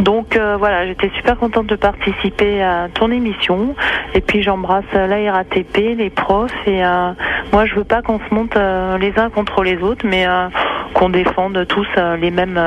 [0.00, 3.74] Donc voilà, j'étais super contente de participer à ton émission.
[4.14, 6.52] Et puis j'embrasse la RATP, les profs.
[6.66, 6.82] Et
[7.52, 8.56] moi, je veux pas qu'on se monte
[9.00, 10.26] les uns contre les autres, mais
[10.98, 11.86] qu'on défende tous
[12.20, 12.60] les mêmes.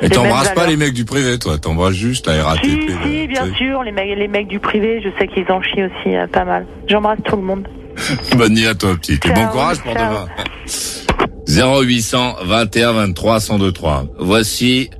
[0.00, 2.64] et t'embrasses pas les mecs du privé toi, t'embrasses juste la RATP.
[2.64, 5.84] Si, si bien sûr, les mecs, les mecs du privé, je sais qu'ils en chient
[5.84, 6.66] aussi euh, pas mal.
[6.86, 7.66] J'embrasse tout le monde.
[8.36, 9.18] Bonne nuit à toi, petit.
[9.24, 10.26] Et bon courage pour demain.
[11.48, 14.04] 0800 21 23 123.
[14.18, 14.90] Voici,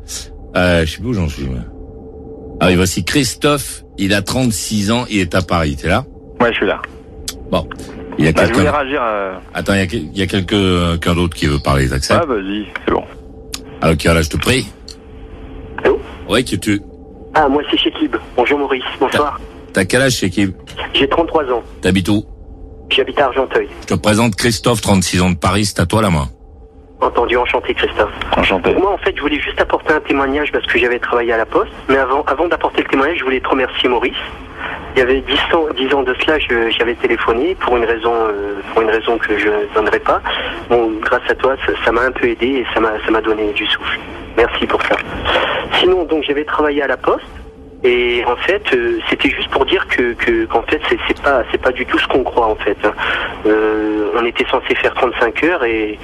[0.57, 1.47] euh, je sais plus où j'en suis.
[2.61, 3.85] Ah oui, voici Christophe.
[3.99, 5.05] Il a 36 ans.
[5.09, 5.77] Il est à Paris.
[5.77, 6.05] T'es là?
[6.41, 6.81] Ouais, je suis là.
[7.51, 7.69] Bon.
[8.19, 8.71] Il y a bah, quelqu'un.
[8.71, 9.03] réagir.
[9.55, 11.89] Attends, il y a, y a quelqu'un d'autre qui veut parler.
[11.89, 13.05] T'acceptes Ah, vas-y, c'est bon.
[13.81, 14.67] Alors, qui là, je te prie.
[16.29, 16.81] Ouais, qui tu
[17.35, 18.17] Ah, moi c'est Shekib.
[18.37, 19.39] Bonjour Maurice, bonsoir.
[19.73, 20.53] T'as quel âge Shekib
[20.95, 21.63] J'ai 33 ans.
[21.83, 22.25] T'habites où
[22.91, 23.69] J'habite à Argenteuil.
[23.83, 26.29] Je te présente Christophe, 36 ans de Paris, c'est à toi la main.
[27.01, 28.13] Entendu, enchanté Christophe.
[28.37, 28.75] Enchanté.
[28.75, 31.47] Moi en fait je voulais juste apporter un témoignage parce que j'avais travaillé à la
[31.47, 31.73] poste.
[31.89, 34.13] Mais avant, avant d'apporter le témoignage, je voulais te remercier Maurice.
[34.95, 36.39] Il y avait 10 ans, 10 ans de cela,
[36.71, 40.21] j'avais téléphoné pour une raison, euh, pour une raison que je ne donnerai pas.
[40.69, 41.55] Bon, grâce à toi,
[41.85, 43.99] ça m'a un peu aidé et ça m'a donné du souffle.
[44.37, 44.97] Merci pour ça.
[45.79, 47.25] Sinon, donc j'avais travaillé à la Poste.
[47.85, 51.73] Et en fait, euh, c'était juste pour dire que qu'en fait, c'est pas c'est pas
[51.73, 52.77] du tout ce qu'on croit en fait.
[52.85, 52.93] Hein.
[53.47, 55.99] Euh, on était censé faire 35 heures et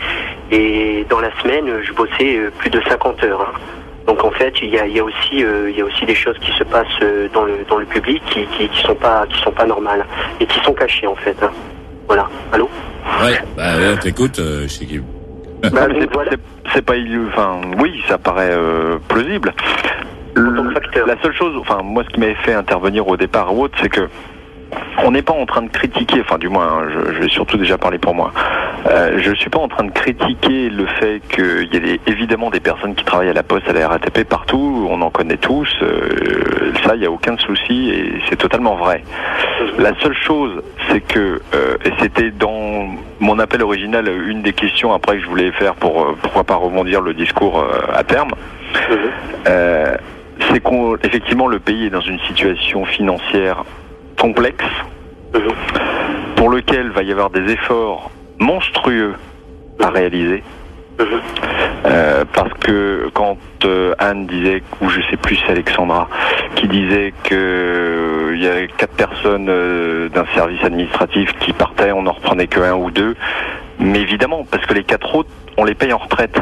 [0.51, 3.43] et dans la semaine, je bossais plus de 50 heures.
[3.43, 3.61] Hein.
[4.09, 6.37] Donc en fait, il y a, y a aussi il y a aussi des choses
[6.41, 7.01] qui se passent
[7.33, 10.05] dans le dans le public qui, qui, qui sont pas qui sont pas normales
[10.41, 11.37] et qui sont cachées en fait.
[11.43, 11.51] Hein.
[12.09, 12.27] Voilà.
[12.53, 12.69] Allô?
[13.23, 13.39] Ouais.
[13.57, 14.67] Bah t'écoute, euh,
[15.63, 15.87] bah,
[16.73, 16.95] c'est pas,
[17.29, 19.53] enfin, oui, ça paraît euh, plausible.
[20.37, 23.89] la seule chose, enfin, moi, ce qui m'avait fait intervenir au départ ou autre, c'est
[23.89, 24.09] que
[25.05, 27.79] on n'est pas en train de critiquer, enfin du moins, hein, je, vais surtout déjà
[27.79, 28.33] parler pour moi.
[28.87, 32.51] Euh, je ne suis pas en train de critiquer le fait qu'il y ait évidemment
[32.51, 35.69] des personnes qui travaillent à la poste, à la RATP partout, on en connaît tous,
[35.83, 39.03] euh, ça, il n'y a aucun souci et c'est totalement vrai.
[39.79, 42.89] La seule chose, c'est que, euh, et c'était dans
[43.21, 47.01] mon appel original une des questions après que je voulais faire pour pourquoi pas rebondir
[47.01, 48.31] le discours à terme,
[49.45, 53.65] c'est qu'effectivement le pays est dans une situation financière
[54.19, 54.65] complexe
[56.37, 59.15] pour lequel va y avoir des efforts monstrueux
[59.81, 60.43] à réaliser.
[61.87, 66.09] Euh, parce que quand euh, Anne disait, ou je sais plus Alexandra,
[66.57, 72.03] qui disait que euh, il y avait quatre personnes d'un service administratif qui partaient, on
[72.03, 73.15] n'en reprenait que un ou deux,
[73.79, 76.37] mais évidemment parce que les quatre autres, on les paye en retraite.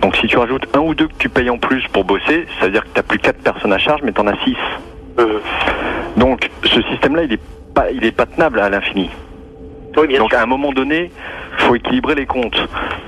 [0.00, 2.66] Donc si tu rajoutes un ou deux que tu payes en plus pour bosser, ça
[2.66, 4.56] veut dire que tu n'as plus quatre personnes à charge, mais tu en as six.
[6.16, 7.40] Donc ce système-là, il est
[7.74, 9.10] pas, il est pas tenable à l'infini.
[9.94, 11.10] Donc à un moment donné,
[11.58, 12.58] faut équilibrer les comptes.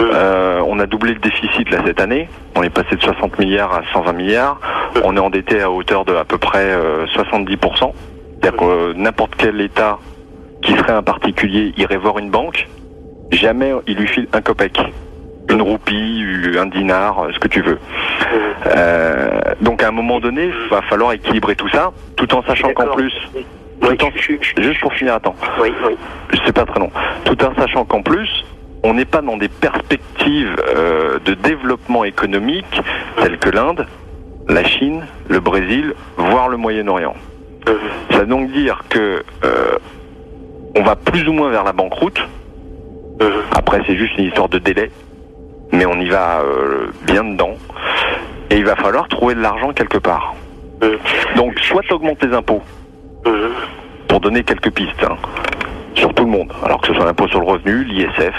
[0.01, 2.29] Euh, on a doublé le déficit là cette année.
[2.57, 4.61] On est passé de 60 milliards à 120 milliards.
[5.03, 6.77] On est endetté à hauteur de à peu près
[7.17, 7.93] 70%.
[8.41, 9.99] C'est-à-dire que n'importe quel État
[10.63, 12.69] qui serait un particulier irait voir une banque,
[13.31, 14.79] jamais il lui file un copec
[15.51, 16.25] une roupie,
[16.59, 17.79] un dinar, ce que tu veux.
[18.67, 22.73] Euh, donc à un moment donné, il va falloir équilibrer tout ça, tout en sachant
[22.73, 23.13] qu'en plus,
[24.59, 26.41] juste pour finir, attends, oui, oui.
[26.45, 26.91] c'est pas très long,
[27.25, 28.45] tout en sachant qu'en plus,
[28.83, 32.83] on n'est pas dans des perspectives euh, de développement économique
[33.17, 33.87] telles que l'Inde,
[34.49, 37.15] la Chine, le Brésil, voire le Moyen-Orient.
[38.11, 39.79] Ça veut donc dire que euh,
[40.77, 42.21] on va plus ou moins vers la banqueroute.
[43.53, 44.91] Après, c'est juste une histoire de délai
[45.73, 47.55] mais on y va euh, bien dedans.
[48.51, 50.35] Et il va falloir trouver de l'argent quelque part.
[50.83, 50.97] Euh.
[51.37, 52.63] Donc, soit tu augmentes les impôts,
[53.27, 53.51] euh.
[54.09, 55.17] pour donner quelques pistes, hein,
[55.95, 56.53] sur tout le monde.
[56.65, 58.35] Alors que ce soit l'impôt sur le revenu, l'ISF,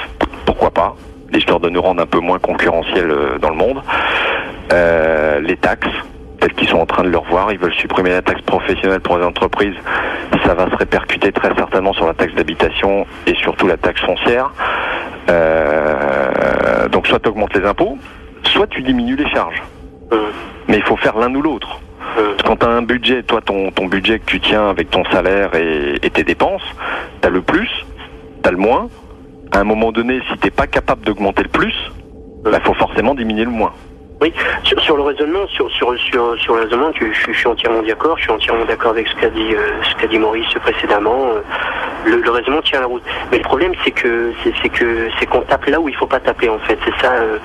[0.45, 0.95] pourquoi pas,
[1.31, 3.81] l'histoire de nous rendre un peu moins concurrentiels dans le monde.
[5.41, 5.89] les taxes,
[6.39, 9.17] telles qu'ils sont en train de le revoir, ils veulent supprimer la taxe professionnelle pour
[9.17, 9.75] les entreprises.
[10.45, 14.51] Ça va se répercuter très certainement sur la taxe d'habitation et surtout la taxe foncière.
[15.29, 16.24] Euh,
[16.89, 17.97] donc soit tu augmentes les impôts,
[18.43, 19.61] soit tu diminues les charges.
[20.11, 20.29] Euh.
[20.67, 21.79] Mais il faut faire l'un ou l'autre.
[22.17, 22.35] Euh.
[22.45, 25.51] Quand tu as un budget, toi ton, ton budget que tu tiens avec ton salaire
[25.55, 26.63] et, tes dépenses,
[27.21, 27.69] tu as le plus,
[28.43, 28.89] tu as le moins.
[29.51, 31.73] À un moment donné, si t'es pas capable d'augmenter le plus,
[32.45, 33.73] il bah, faut forcément diminuer le moins.
[34.21, 34.31] Oui,
[34.63, 38.17] sur, le raisonnement, sur, sur, sur, sur le raisonnement, je, suis entièrement d'accord.
[38.17, 41.33] Je suis entièrement d'accord avec ce qu'a dit, euh, ce qu'a dit Maurice précédemment.
[41.33, 41.41] Euh,
[42.05, 43.03] le, raisonnement tient la route.
[43.31, 46.19] Mais le problème, c'est que c'est que c'est qu'on tape là où il faut pas
[46.19, 46.77] taper en fait.
[46.85, 47.39] C'est ça euh,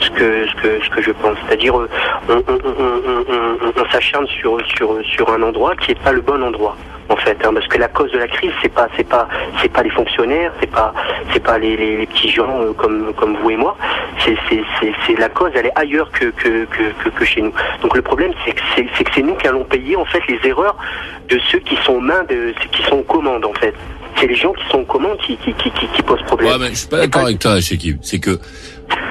[0.00, 1.36] ce que ce que ce que je pense.
[1.46, 1.86] C'est-à-dire on,
[2.28, 6.76] on, on, on s'acharne sur sur sur un endroit qui est pas le bon endroit
[7.08, 9.28] en fait, hein, parce que la cause de la crise, c'est pas, c'est pas,
[9.62, 10.92] c'est pas les fonctionnaires, c'est pas,
[11.32, 13.76] c'est pas les, les, petits gens euh, comme, comme vous et moi.
[14.24, 14.36] C'est,
[15.06, 17.52] c'est, la cause, elle est ailleurs que, que, que, que, chez nous.
[17.82, 20.38] Donc le problème, c'est que c'est, que c'est nous qui allons payer en fait les
[20.48, 20.76] erreurs
[21.28, 23.74] de ceux qui sont aux mains de, qui sont aux commandes en fait.
[24.18, 26.52] C'est les gens qui sont aux commandes qui, qui, qui, qui, posent problème.
[26.52, 27.98] Ouais, mais je suis pas d'accord avec toi, Chekib.
[28.00, 28.40] C'est que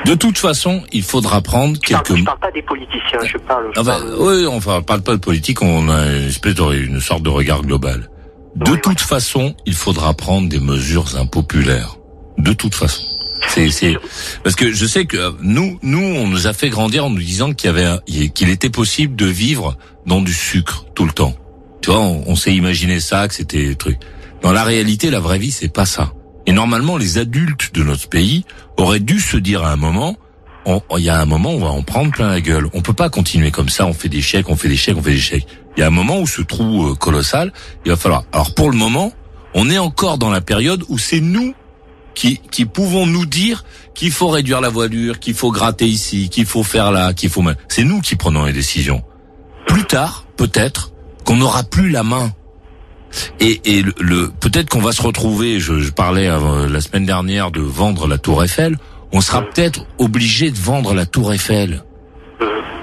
[0.06, 2.16] de toute façon, il faudra prendre quelques.
[2.16, 3.72] Je parle pas des politiciens, je parle.
[3.76, 7.24] Je Oui, on ne parle pas de politique, on a une espèce de, une sorte
[7.24, 8.10] de regard global.
[8.56, 11.98] De toute façon, il faudra prendre des mesures impopulaires.
[12.38, 13.04] De toute façon.
[13.48, 13.98] C'est, c'est
[14.44, 17.22] parce que je sais que euh, nous, nous, on nous a fait grandir en nous
[17.22, 18.00] disant qu'il y avait,
[18.30, 21.36] qu'il était possible de vivre dans du sucre tout le temps.
[21.82, 23.98] Tu vois, on, on s'est imaginé ça, que c'était truc.
[24.42, 26.14] Dans la réalité, la vraie vie, c'est pas ça.
[26.48, 28.46] Et normalement, les adultes de notre pays
[28.78, 30.16] auraient dû se dire à un moment,
[30.66, 32.68] il y a un moment, on va en prendre plein la gueule.
[32.74, 33.86] On peut pas continuer comme ça.
[33.86, 35.48] On fait des chèques, on fait des chèques, on fait des chèques.
[35.78, 37.52] Il y a un moment où ce trou euh, colossal,
[37.86, 38.24] il va falloir.
[38.32, 39.12] Alors pour le moment,
[39.54, 41.54] on est encore dans la période où c'est nous
[42.14, 46.46] qui, qui pouvons nous dire qu'il faut réduire la voilure, qu'il faut gratter ici, qu'il
[46.46, 47.44] faut faire là, qu'il faut.
[47.68, 49.04] C'est nous qui prenons les décisions.
[49.68, 50.94] Plus tard, peut-être
[51.26, 52.32] qu'on n'aura plus la main
[53.40, 55.60] et, et le, peut-être qu'on va se retrouver.
[55.60, 58.78] Je, je parlais euh, la semaine dernière de vendre la Tour Eiffel.
[59.12, 61.84] On sera peut-être obligé de vendre la Tour Eiffel.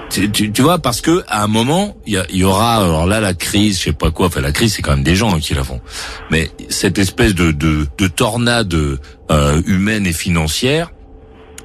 [0.09, 3.19] Tu, tu, tu, vois, parce que à un moment, il y, y, aura, alors là,
[3.19, 4.27] la crise, je sais pas quoi.
[4.27, 5.81] Enfin, la crise, c'est quand même des gens qui la font.
[6.29, 8.75] Mais cette espèce de, de, de tornade
[9.31, 10.91] euh, humaine et financière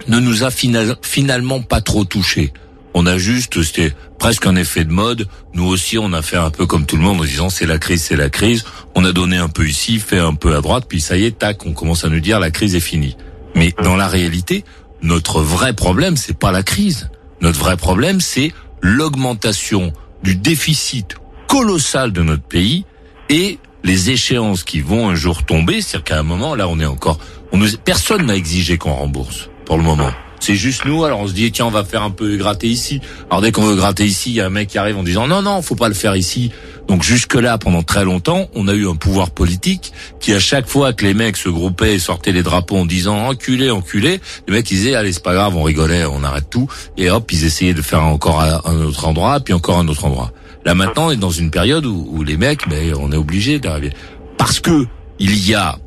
[0.06, 2.52] ne nous a finalement pas trop touchés.
[3.00, 5.28] On a juste, c'était presque un effet de mode.
[5.54, 7.78] Nous aussi, on a fait un peu comme tout le monde en disant c'est la
[7.78, 8.64] crise, c'est la crise.
[8.96, 11.38] On a donné un peu ici, fait un peu à droite, puis ça y est,
[11.38, 13.16] tac, on commence à nous dire la crise est finie.
[13.54, 14.64] Mais dans la réalité,
[15.00, 17.08] notre vrai problème, c'est pas la crise.
[17.40, 19.92] Notre vrai problème, c'est l'augmentation
[20.24, 21.14] du déficit
[21.46, 22.84] colossal de notre pays
[23.28, 25.82] et les échéances qui vont un jour tomber.
[25.82, 27.20] C'est-à-dire qu'à un moment, là, on est encore,
[27.52, 30.10] on nous, personne n'a exigé qu'on rembourse pour le moment.
[30.40, 31.04] C'est juste nous.
[31.04, 33.00] Alors on se dit tiens on va faire un peu gratter ici.
[33.30, 35.26] Alors dès qu'on veut gratter ici, il y a un mec qui arrive en disant
[35.26, 36.50] non non faut pas le faire ici.
[36.86, 40.66] Donc jusque là pendant très longtemps, on a eu un pouvoir politique qui à chaque
[40.66, 44.54] fois que les mecs se groupaient et sortaient les drapeaux en disant enculé enculé, les
[44.54, 47.44] mecs ils disaient allez c'est pas grave on rigolait on arrête tout et hop ils
[47.44, 50.32] essayaient de faire encore un autre endroit puis encore un autre endroit.
[50.64, 53.58] Là maintenant on est dans une période où, où les mecs ben on est obligé
[53.58, 53.92] d'arriver
[54.38, 54.86] parce que
[55.18, 55.78] il y a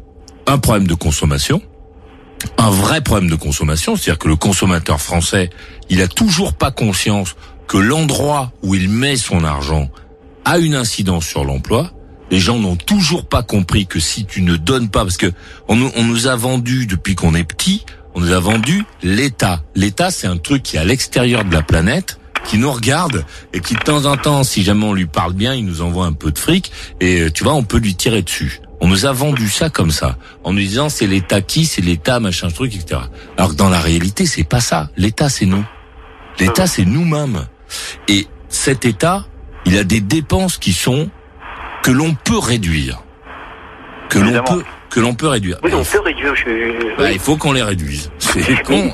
[0.48, 1.62] un problème de consommation
[2.58, 5.50] un vrai problème de consommation, c'est-à-dire que le consommateur français,
[5.90, 7.36] il a toujours pas conscience
[7.68, 9.90] que l'endroit où il met son argent
[10.46, 11.92] a une incidence sur l'emploi.
[12.30, 15.32] Les gens n'ont toujours pas compris que si tu ne donnes pas, parce que
[15.68, 17.86] on, nous a vendu depuis qu'on est petit,
[18.16, 19.64] on nous a vendu l'État.
[19.76, 23.60] L'État, c'est un truc qui est à l'extérieur de la planète qui nous regarde et
[23.60, 26.14] qui de temps en temps, si jamais on lui parle bien, il nous envoie un
[26.14, 28.62] peu de fric et tu vois, on peut lui tirer dessus.
[28.82, 32.20] On nous a vendu ça comme ça, en nous disant c'est l'État qui, c'est l'État,
[32.20, 33.02] machin truc, etc.
[33.38, 34.90] Alors que dans la réalité, c'est pas ça.
[34.98, 35.64] L'État, c'est nous.
[36.40, 37.46] L'État, c'est nous-mêmes.
[38.08, 39.26] Et cet État,
[39.66, 41.10] il a des dépenses qui sont
[41.84, 43.04] que l'on peut réduire,
[44.10, 45.58] que l'on peut que l'on peut réduire.
[45.64, 46.36] Oui, on peut réduire.
[46.36, 46.98] Je...
[46.98, 48.12] Bah, il faut qu'on les réduise.
[48.20, 48.92] C'est con.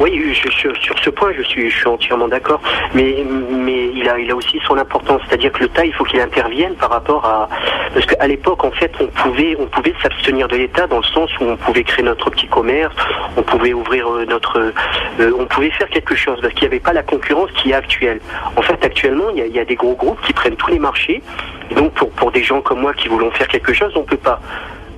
[0.00, 2.60] Oui, sur ce point, je suis, entièrement d'accord.
[2.94, 5.22] Mais, mais il a, il a aussi son importance.
[5.26, 7.48] C'est-à-dire que l'État, il faut qu'il intervienne par rapport à,
[7.92, 11.30] parce qu'à l'époque, en fait, on pouvait, on pouvait s'abstenir de l'État dans le sens
[11.40, 12.94] où on pouvait créer notre petit commerce,
[13.36, 14.72] on pouvait ouvrir euh, notre,
[15.20, 17.74] euh, on pouvait faire quelque chose parce qu'il n'y avait pas la concurrence qui est
[17.74, 18.20] actuelle.
[18.56, 21.22] En fait, actuellement, il y a, des gros groupes qui prennent tous les marchés.
[21.70, 24.16] Et donc, pour, pour des gens comme moi qui voulons faire quelque chose, on peut
[24.16, 24.40] pas.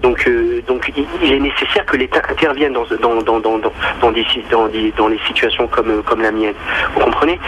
[0.02, 0.92] Donc, euh, donc
[1.22, 5.08] il est nécessaire que l'État intervienne dans, dans, dans, dans, dans, des, dans, des, dans
[5.08, 6.54] les situations comme, comme la mienne.
[6.94, 7.38] Vous comprenez?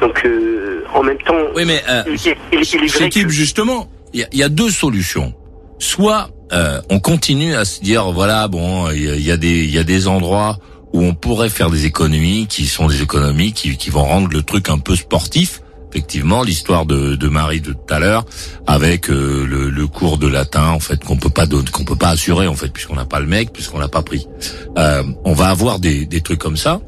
[0.00, 1.34] Donc, euh, en même temps...
[1.54, 2.02] Oui, mais euh,
[2.52, 5.34] il, type, justement, il y, a deux solutions.
[5.78, 9.70] Soit euh, on continue à se dire, voilà, bon, il y, y, a des, il
[9.70, 10.58] y a des endroits
[10.92, 14.42] où on pourrait faire des économies qui sont des économies qui, qui vont rendre le
[14.42, 18.24] truc un peu sportif effectivement l'histoire de, de Marie de tout à l'heure
[18.66, 22.10] avec euh, le, le, cours de latin en fait qu'on peut pas qu'on peut pas
[22.10, 24.26] assurer en fait puisqu'on n'a pas le mec puisqu'on l'a pas pris.
[24.76, 26.80] Euh, on va avoir des, des trucs comme ça.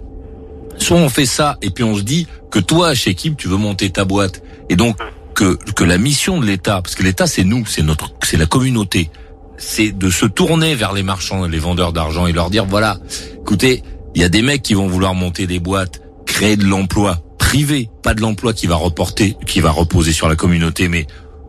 [0.78, 3.56] Soit on fait ça et puis on se dit que toi chez Kim tu veux
[3.56, 4.96] monter ta boîte et donc
[5.34, 8.46] que que la mission de l'État parce que l'État c'est nous c'est notre c'est la
[8.46, 9.10] communauté
[9.56, 12.98] c'est de se tourner vers les marchands les vendeurs d'argent et leur dire voilà
[13.40, 13.82] écoutez
[14.14, 17.90] il y a des mecs qui vont vouloir monter des boîtes créer de l'emploi privé,
[18.04, 21.08] pas de l'emploi qui va reporter, qui va reposer sur la communauté, mais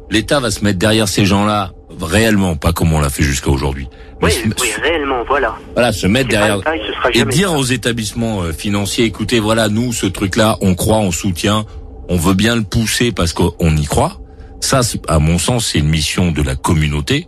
[0.09, 3.87] l'État va se mettre derrière ces gens-là réellement, pas comme on l'a fait jusqu'à aujourd'hui.
[4.19, 5.55] Oui, oui, réellement, voilà.
[5.75, 6.59] Voilà, se mettre derrière
[7.13, 11.65] et dire aux établissements euh, financiers, écoutez, voilà, nous, ce truc-là, on croit, on soutient,
[12.09, 14.19] on veut bien le pousser parce qu'on y croit.
[14.59, 17.27] Ça, à mon sens, c'est une mission de la communauté.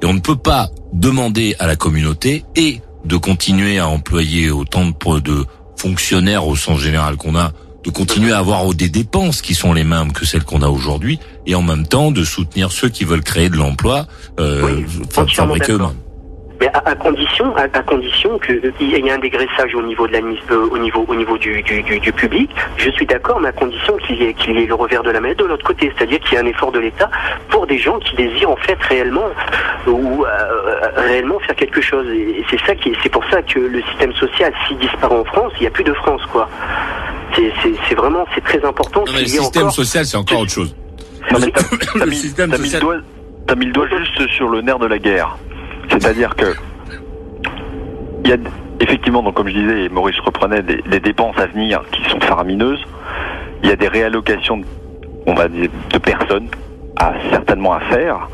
[0.00, 4.84] Et on ne peut pas demander à la communauté et de continuer à employer autant
[4.84, 5.44] de, de
[5.76, 7.50] fonctionnaires au sens général qu'on a
[7.84, 11.18] de continuer à avoir des dépenses qui sont les mêmes que celles qu'on a aujourd'hui
[11.46, 14.06] et en même temps de soutenir ceux qui veulent créer de l'emploi,
[14.38, 15.96] euh, fabriquer eux-mêmes.
[16.62, 20.68] Mais à, condition, à, condition qu'il y ait un dégraissage au niveau de la euh,
[20.70, 24.22] au niveau, au niveau du, du, du, public, je suis d'accord, mais à condition qu'il
[24.22, 26.34] y, ait, qu'il y ait le revers de la main de l'autre côté, c'est-à-dire qu'il
[26.34, 27.10] y ait un effort de l'État
[27.48, 29.26] pour des gens qui désirent en fait réellement
[29.88, 30.28] ou euh,
[30.98, 32.06] réellement faire quelque chose.
[32.10, 35.52] Et c'est ça qui, c'est pour ça que le système social, s'il disparaît en France,
[35.56, 36.48] il n'y a plus de France, quoi
[37.34, 39.04] c'est vraiment c'est très important.
[39.12, 40.76] le système social, c'est encore autre chose.
[41.32, 42.22] Non, mais t'as mis,
[43.58, 45.36] mis, le doigt juste sur le nerf de la guerre.
[45.88, 46.54] C'est-à-dire que
[48.24, 48.36] il y a
[48.80, 52.82] effectivement, donc comme je disais, Maurice reprenait des, dépenses à venir qui sont faramineuses.
[53.62, 54.62] Il y a des réallocations,
[55.26, 56.48] on va dire, de personnes
[56.96, 58.28] à certainement à faire.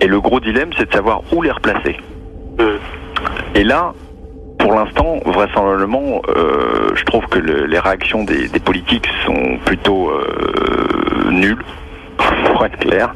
[0.00, 1.96] Et le gros dilemme, c'est de savoir où les replacer.
[2.60, 2.78] Euh.
[3.54, 3.92] Et là,
[4.58, 11.62] pour l'instant, vraisemblablement, euh, je trouve que les réactions des, politiques sont plutôt euh, nulles,
[12.46, 13.12] pour être clair,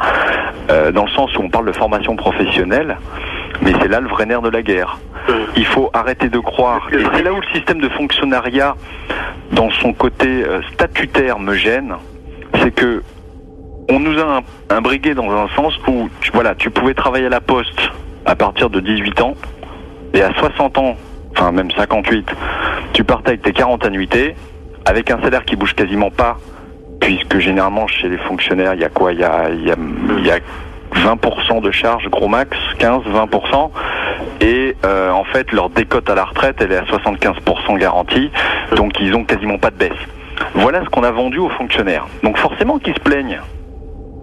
[0.71, 2.99] euh, dans le sens où on parle de formation professionnelle,
[3.63, 4.99] mais c'est là le vrai nerf de la guerre.
[5.57, 8.75] Il faut arrêter de croire, et c'est là où le système de fonctionnariat,
[9.53, 11.95] dans son côté statutaire, me gêne,
[12.63, 13.03] c'est que
[13.91, 17.81] on nous a imbrigué dans un sens où, voilà, tu pouvais travailler à la poste
[18.27, 19.35] à partir de 18 ans,
[20.15, 20.97] et à 60 ans,
[21.33, 22.29] enfin même 58,
[22.93, 24.35] tu partais avec tes 40 annuités,
[24.85, 26.39] avec un salaire qui bouge quasiment pas,
[27.01, 29.13] puisque généralement chez les fonctionnaires, il y a quoi?
[29.13, 29.67] Il y a, y,
[30.27, 30.39] y a
[30.95, 33.71] 20% de charges, gros max, 15-20%,
[34.41, 38.31] et euh, en fait leur décote à la retraite, elle est à 75% garantie,
[38.77, 39.93] donc ils ont quasiment pas de baisse.
[40.55, 42.07] Voilà ce qu'on a vendu aux fonctionnaires.
[42.23, 43.41] Donc forcément qu'ils se plaignent,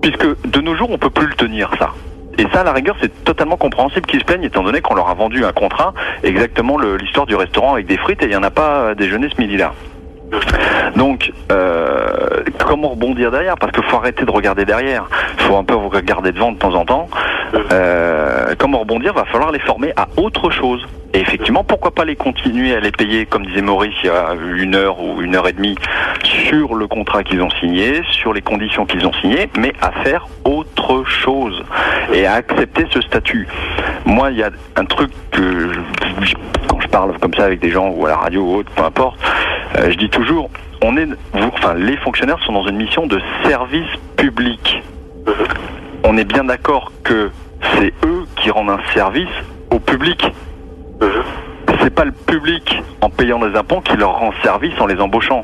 [0.02, 1.92] puisque de nos jours on peut plus le tenir ça.
[2.38, 5.08] Et ça, à la rigueur, c'est totalement compréhensible qu'ils se plaignent, étant donné qu'on leur
[5.08, 8.44] a vendu un contrat, exactement l'histoire du restaurant avec des frites, et il n'y en
[8.44, 9.72] a pas déjeuner ce midi-là.
[10.96, 13.56] Donc, euh, comment rebondir derrière?
[13.58, 15.06] Parce qu'il faut arrêter de regarder derrière.
[15.38, 17.08] Il faut un peu regarder devant de temps en temps.
[17.72, 19.14] Euh, comment rebondir?
[19.14, 20.86] Va falloir les former à autre chose.
[21.14, 24.34] Et effectivement, pourquoi pas les continuer à les payer, comme disait Maurice, il y a
[24.58, 25.76] une heure ou une heure et demie,
[26.24, 30.28] sur le contrat qu'ils ont signé, sur les conditions qu'ils ont signées, mais à faire
[30.44, 30.65] autre
[31.06, 31.64] chose
[32.14, 33.48] et à accepter ce statut.
[34.06, 35.72] Moi, il y a un truc que,
[36.68, 38.84] quand je parle comme ça avec des gens ou à la radio ou autre, peu
[38.84, 39.20] importe,
[39.78, 40.50] euh, je dis toujours,
[40.82, 44.84] on est, enfin, les fonctionnaires sont dans une mission de service public.
[46.04, 47.32] On est bien d'accord que
[47.76, 49.28] c'est eux qui rendent un service
[49.72, 50.24] au public.
[51.82, 55.44] C'est pas le public en payant des impôts qui leur rend service en les embauchant.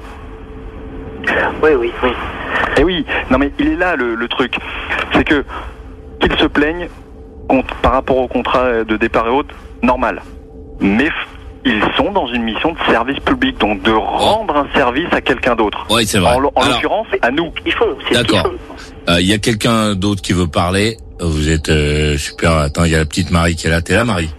[1.61, 2.09] Oui, oui, oui.
[2.77, 4.55] Et oui, non mais il est là le, truc.
[5.13, 5.43] C'est que
[6.19, 6.87] qu'ils se plaignent
[7.81, 10.21] par rapport au contrat de départ et autres, normal.
[10.79, 11.09] Mais
[11.65, 15.55] ils sont dans une mission de service public, donc de rendre un service à quelqu'un
[15.55, 15.85] d'autre.
[15.89, 16.35] Oui, c'est vrai.
[16.35, 17.51] En, l'occurrence, à nous.
[18.11, 18.51] D'accord.
[19.09, 20.97] Euh, il y a quelqu'un d'autre qui veut parler.
[21.19, 22.51] Vous êtes euh, super.
[22.51, 23.81] Attends, il y a la petite Marie qui est là.
[23.81, 24.29] T'es là, Marie?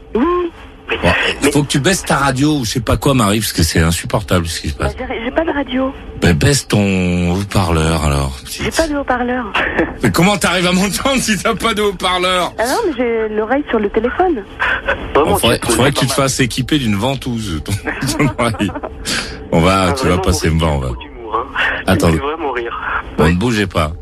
[1.42, 3.62] Il faut que tu baisses ta radio ou je sais pas quoi, Marie, parce que
[3.62, 4.96] c'est insupportable ce qui se passe.
[4.96, 5.92] Bah, j'ai pas de radio.
[6.20, 8.32] Ben baisse ton haut-parleur alors.
[8.48, 9.52] J'ai pas de haut-parleur.
[10.02, 13.64] Mais comment t'arrives à m'entendre si t'as pas de haut-parleur Ah non, mais j'ai l'oreille
[13.70, 14.42] sur le téléphone.
[15.14, 15.36] Il
[15.68, 17.62] faudrait, que tu te fasses équiper d'une ventouse.
[17.64, 17.72] Ton,
[19.52, 20.88] on va, ah, tu vas passer me voir, on va.
[20.88, 20.94] Hein.
[21.86, 22.10] Attends.
[23.18, 23.92] Bon, ne bougez pas.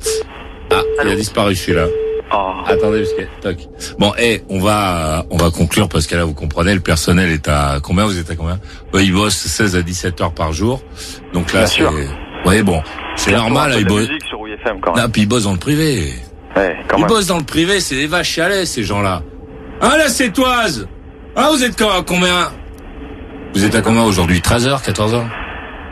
[0.70, 1.86] Ah, il a disparu celui-là.
[2.32, 2.52] Oh.
[2.66, 3.68] Attendez, parce que, toc.
[3.98, 7.48] Bon, et on va, on va conclure parce que là, vous comprenez, le personnel est
[7.48, 8.04] à combien?
[8.04, 8.60] Vous êtes à combien?
[8.92, 10.82] Bah, Il bosse 16 à 17 heures par jour.
[11.32, 11.82] Donc là, c'est,
[12.44, 12.82] ouais, bon,
[13.16, 13.74] c'est normal.
[13.78, 14.08] Il bosse.
[14.28, 14.38] Sur
[14.80, 15.04] quand même.
[15.04, 16.12] Ah, puis il bosse dans le privé.
[16.56, 17.08] Ouais, quand il même.
[17.08, 19.22] bosse dans le privé, c'est des vaches à lait, ces gens-là.
[19.80, 20.86] Ah, la sétoise?
[21.34, 22.52] Ah, vous êtes à combien?
[23.54, 24.40] Vous êtes à combien aujourd'hui?
[24.40, 25.26] 13 heures, 14 heures?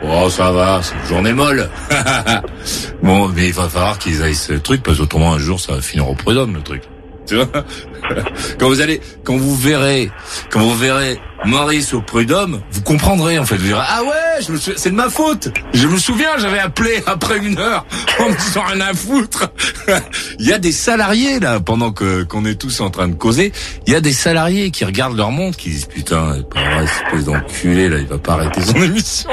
[0.01, 1.69] Oh, ça va, c'est une journée molle.
[3.03, 5.81] bon, mais il va falloir qu'ils aillent ce truc, parce qu'autrement, un jour, ça va
[5.81, 6.83] finir au prud'homme, le truc.
[7.27, 7.47] Tu vois?
[8.59, 10.09] Quand vous allez, quand vous verrez,
[10.49, 13.55] quand vous verrez Maurice au prud'homme, vous comprendrez en fait.
[13.55, 15.49] Vous direz ah ouais, c'est de ma faute.
[15.73, 17.85] Je me souviens, j'avais appelé après une heure
[18.19, 19.49] en me disant rien à foutre.
[20.39, 23.51] il y a des salariés là pendant que qu'on est tous en train de causer.
[23.87, 27.23] Il y a des salariés qui regardent leur montre, qui disent putain, c'est pas vrai,
[27.23, 29.29] d'enculé là, il va pas arrêter son émission.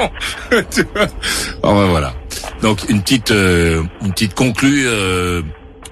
[0.51, 2.13] oh ben voilà.
[2.61, 5.41] Donc une petite euh, une petite conclue euh,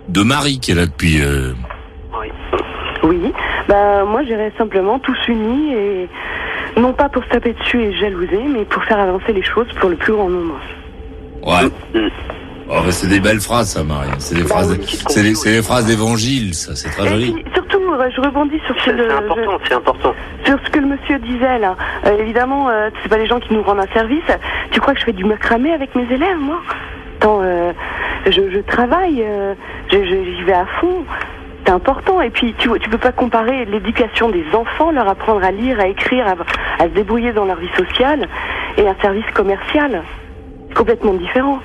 [0.09, 1.21] de Marie qui est là depuis.
[1.21, 1.53] Euh,
[3.05, 3.33] oui,
[3.67, 6.09] bah moi j'irais simplement tous unis et
[6.77, 9.89] non pas pour se taper dessus et jalouser, mais pour faire avancer les choses pour
[9.89, 10.59] le plus grand nombre.
[11.45, 11.69] Ouais.
[12.67, 14.09] Oh, c'est des belles phrases, ça, Marie.
[14.17, 14.79] C'est des bah phrases,
[15.09, 16.75] c'est des, phrases d'évangile, ça.
[16.75, 17.45] C'est très joli.
[17.53, 20.13] surtout, euh, je rebondis sur ce que c'est important, c'est important.
[20.45, 21.75] Sur ce que le monsieur disait là.
[22.05, 24.23] Euh, évidemment, euh, c'est pas les gens qui nous rendent un service.
[24.71, 26.59] Tu crois que je fais du macramé avec mes élèves, moi?
[27.19, 27.41] Tant,
[28.25, 29.23] je, je, travaille,
[29.89, 31.05] j'y vais à fond
[31.65, 32.21] c'est important.
[32.21, 35.87] Et puis, tu tu peux pas comparer l'éducation des enfants, leur apprendre à lire, à
[35.87, 36.27] écrire,
[36.79, 38.27] à, se débrouiller dans leur vie sociale,
[38.77, 40.03] et un service commercial.
[40.69, 41.59] C'est complètement différent.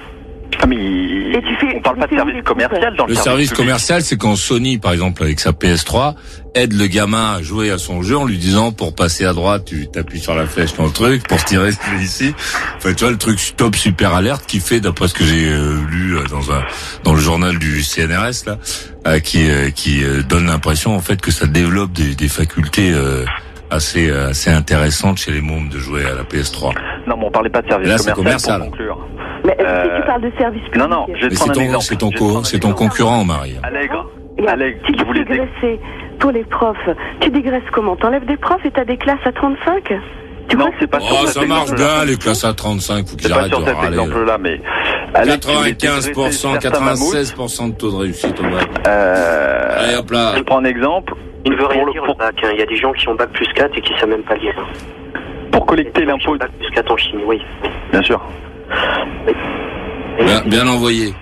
[0.63, 3.53] Ah mais et tu fais, on parle pas de service commercial dans le, le service,
[3.53, 6.15] commercial, c'est quand Sony, par exemple, avec sa PS3,
[6.55, 9.65] aide le gamin à jouer à son jeu en lui disant pour passer à droite,
[9.67, 11.71] tu t'appuies sur la flèche dans le truc, pour tirer
[12.01, 12.35] ici.
[12.77, 15.77] Enfin, tu vois le truc top super alerte qui fait, d'après ce que j'ai euh,
[15.89, 16.63] lu euh, dans un
[17.05, 18.59] dans le journal du CNRS là,
[19.07, 22.93] euh, qui qui donne l'impression en fait que ça développe des, des facultés
[23.71, 26.75] assez assez intéressantes chez les mômes de jouer à la PS3.
[27.07, 28.99] Non, mais on parlait pas de service là, commercial, pour conclure.
[29.59, 31.83] Mais tu parles de service public Non, non, je vais prendre.
[31.83, 33.57] C'est ton, c'est ton concurrent, Marie.
[33.63, 34.09] Allègre.
[34.47, 35.81] Allègre, tu dis dégraisser
[36.19, 36.89] pour les profs.
[37.21, 39.93] Tu dégraisses comment T'enlèves des profs et t'as des classes à 35
[40.51, 43.53] tu non, c'est pas oh, ça marche bien, les classes à 35, faut qu'ils arrêtent
[43.53, 44.61] de cet exemple-là, mais...
[45.15, 48.69] 95%, 96% de taux de réussite au bac.
[48.87, 49.79] Euh...
[49.79, 50.35] Allez, hop là.
[50.37, 51.15] Je prends un exemple.
[51.45, 52.49] Il ne veut rien dire au bac, hein.
[52.53, 54.23] il y a des gens qui ont bac plus 4 et qui ne savent même
[54.23, 54.55] pas lire.
[55.53, 56.37] Pour collecter l'impôt...
[56.37, 57.41] Bac plus 4 en chimie, oui.
[57.93, 58.21] Bien sûr.
[60.47, 61.15] Bien, envoyé.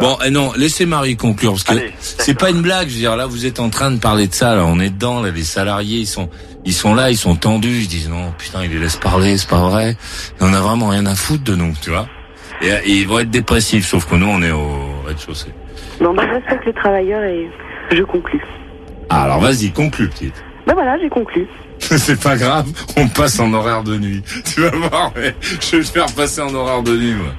[0.00, 2.88] Bon, et eh non, laissez Marie conclure parce que c'est pas une blague.
[2.88, 4.54] Je veux dire, là, vous êtes en train de parler de ça.
[4.54, 5.22] Là, on est dedans.
[5.22, 6.28] Là, les salariés, ils sont,
[6.64, 7.80] ils sont là, ils sont tendus.
[7.82, 9.96] Ils disent non, putain, ils les laissent parler, c'est pas vrai.
[10.40, 12.06] On a vraiment rien à foutre de nous, tu vois.
[12.60, 15.52] Et, ils vont être dépressifs, sauf que nous, on est au rez-de-chaussée.
[16.00, 17.50] Non, bah, je respecte les travailleurs et
[17.90, 18.42] je conclue.
[19.08, 20.44] Ah, alors, vas-y, conclue, petite.
[20.66, 21.46] Ben voilà, j'ai conclu.
[21.98, 22.66] c'est pas grave,
[22.96, 24.22] on passe en horaire de nuit.
[24.44, 27.32] Tu vas voir, mais je vais faire passer en horaire de nuit, moi.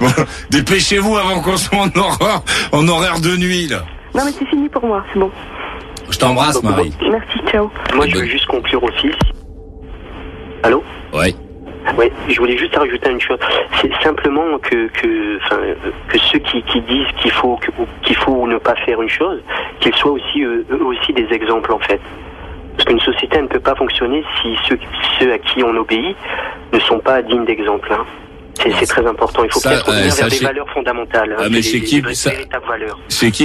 [0.00, 2.42] Bon, dépêchez-vous avant qu'on soit en horaire,
[2.72, 3.84] en horaire de nuit, là.
[4.14, 5.30] Non, mais c'est fini pour moi, c'est bon.
[6.08, 6.92] Je t'embrasse, Marie.
[7.02, 7.70] Merci, ciao.
[7.94, 9.10] Moi, je veux juste conclure aussi.
[10.62, 10.82] Allô
[11.12, 11.36] Oui.
[11.96, 13.38] Oui, je voulais juste rajouter une chose.
[13.80, 15.38] C'est simplement que que,
[16.08, 17.58] que ceux qui, qui disent qu'il faut
[18.02, 19.40] qu'il faut ne pas faire une chose,
[19.80, 22.00] qu'ils soient aussi eux aussi des exemples en fait.
[22.76, 24.78] Parce qu'une société ne peut pas fonctionner si ceux,
[25.18, 26.16] ceux, à qui on obéit
[26.72, 27.92] ne sont pas dignes d'exemple.
[27.92, 28.04] Hein.
[28.78, 29.42] C'est très important.
[29.44, 31.36] Il faut peut-être revenir vers des valeurs fondamentales.
[31.38, 32.30] Ah, mais chez qui ça...
[32.30, 32.46] Chez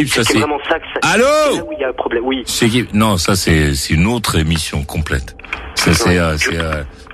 [0.07, 1.13] ça c'est vraiment ça que ça...
[1.13, 1.25] Allô
[1.65, 2.23] où il y a un problème.
[2.25, 2.43] Oui.
[2.45, 5.35] Chez qui Non, ça c'est une autre émission complète.
[5.75, 6.35] Ça c'est euh,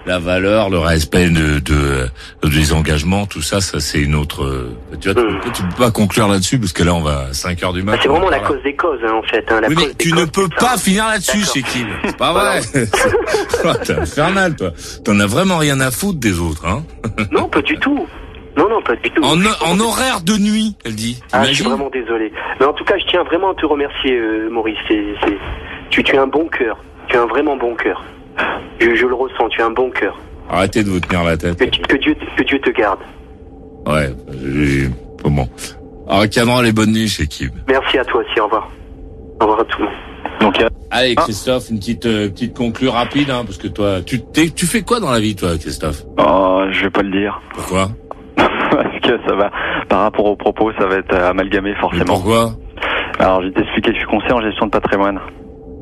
[0.06, 2.10] la valeur, le respect de, de,
[2.50, 4.70] des engagements, tout ça, ça c'est une autre.
[5.00, 5.40] Tu, vois, hmm.
[5.54, 8.00] tu, peux pas conclure là-dessus parce que là on va à 5 heures du matin.
[8.02, 9.46] c'est vraiment la cause des causes hein, en fait.
[9.52, 11.86] Hein, la oui, mais tu ne peux pas finir là-dessus, c'est qui?
[12.04, 12.62] C'est pas vrai.
[13.86, 14.72] T'es infernal, toi.
[15.04, 16.84] T'en as vraiment rien à foutre des autres, hein
[17.32, 18.08] Non, pas du tout.
[18.58, 19.24] Non, non, pas du tout.
[19.24, 21.22] En, en horaire de nuit, elle dit.
[21.32, 22.32] Ah, je suis vraiment désolé.
[22.60, 24.78] Mais en tout cas, je tiens vraiment à te remercier, euh, Maurice.
[25.90, 26.78] Tu, tu as un bon cœur.
[27.08, 28.04] Tu as un vraiment bon cœur.
[28.80, 30.18] Je, je le ressens, tu as un bon cœur.
[30.50, 31.58] Arrêtez de vous tenir la tête.
[31.58, 33.00] Que, que Dieu, que Dieu te garde.
[33.86, 34.10] Ouais,
[34.44, 34.90] j'ai...
[35.24, 35.48] bon.
[36.10, 37.52] Alors, Cameron, les bonnes nuits chez Kim.
[37.68, 38.70] Merci à toi aussi, au revoir.
[39.40, 39.94] Au revoir à tout le monde.
[40.42, 40.64] Donc,
[40.94, 44.82] Allez, Christophe, une petite euh, petite conclue rapide, hein, parce que toi, tu tu fais
[44.82, 46.04] quoi dans la vie, toi, Christophe?
[46.18, 47.40] Oh, je vais pas le dire.
[47.54, 47.90] Pourquoi?
[48.36, 49.52] Parce que ça va,
[49.88, 52.06] par rapport aux propos, ça va être amalgamé forcément.
[52.06, 52.52] pourquoi?
[53.20, 53.92] Alors, je vais t'expliquer.
[53.94, 55.20] Je suis conseiller en gestion de patrimoine.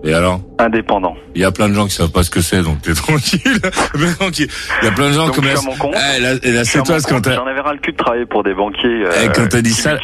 [0.03, 1.15] Et alors Indépendant.
[1.35, 3.41] Il y a plein de gens qui savent pas ce que c'est, donc t'es tranquille.
[3.45, 5.95] Il y a plein de gens donc comme compte.
[5.95, 7.35] Eh, la, la sétoise quand t'as.
[7.35, 9.05] J'en avais ras le cul de travailler pour des banquiers.
[9.05, 9.97] Euh, Eh, quand t'as dit qui ça,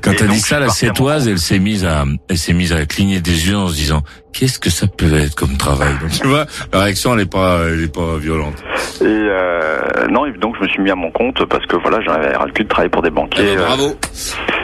[0.00, 3.20] quand t'as dit ça, la sétoise, elle s'est mise à, elle s'est mise à cligner
[3.20, 5.92] des yeux en se disant, qu'est-ce que ça peut être comme travail?
[6.00, 8.56] Donc tu vois, la réaction elle est pas, elle est pas violente.
[9.00, 12.00] Et euh, non, et donc je me suis mis à mon compte parce que voilà,
[12.04, 13.44] j'en avais ras le cul de travailler pour des banquiers.
[13.52, 13.96] Eh ben, euh, bravo.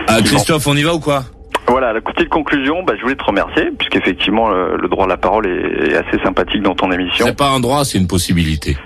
[0.07, 1.25] Ah, Christophe, on y va ou quoi?
[1.67, 5.17] Voilà, la petite conclusion, bah, je voulais te remercier, puisqu'effectivement le, le droit à la
[5.17, 7.27] parole est, est assez sympathique dans ton émission.
[7.27, 8.77] C'est pas un droit, c'est une possibilité.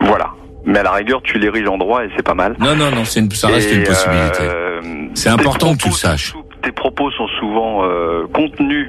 [0.00, 0.30] Voilà.
[0.64, 2.56] Mais à la rigueur, tu l'ériges en droit et c'est pas mal.
[2.58, 4.38] Non, non, non, c'est une, ça reste Et, une possibilité.
[4.40, 4.80] euh,
[5.14, 6.32] c'est important que tu le saches.
[6.62, 8.88] Tes propos sont souvent euh, contenus,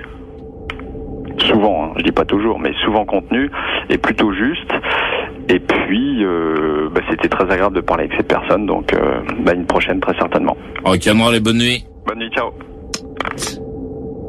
[1.40, 3.52] souvent, hein, je dis pas toujours, mais souvent contenus
[3.90, 4.72] et plutôt justes.
[5.50, 9.54] Et puis, euh, bah, c'était très agréable de parler avec cette personne, donc euh, bah,
[9.54, 10.56] une prochaine très certainement.
[10.86, 11.84] Ok, Cameron, les bonnes nuits.
[12.08, 12.52] Bonne nuit, ciao.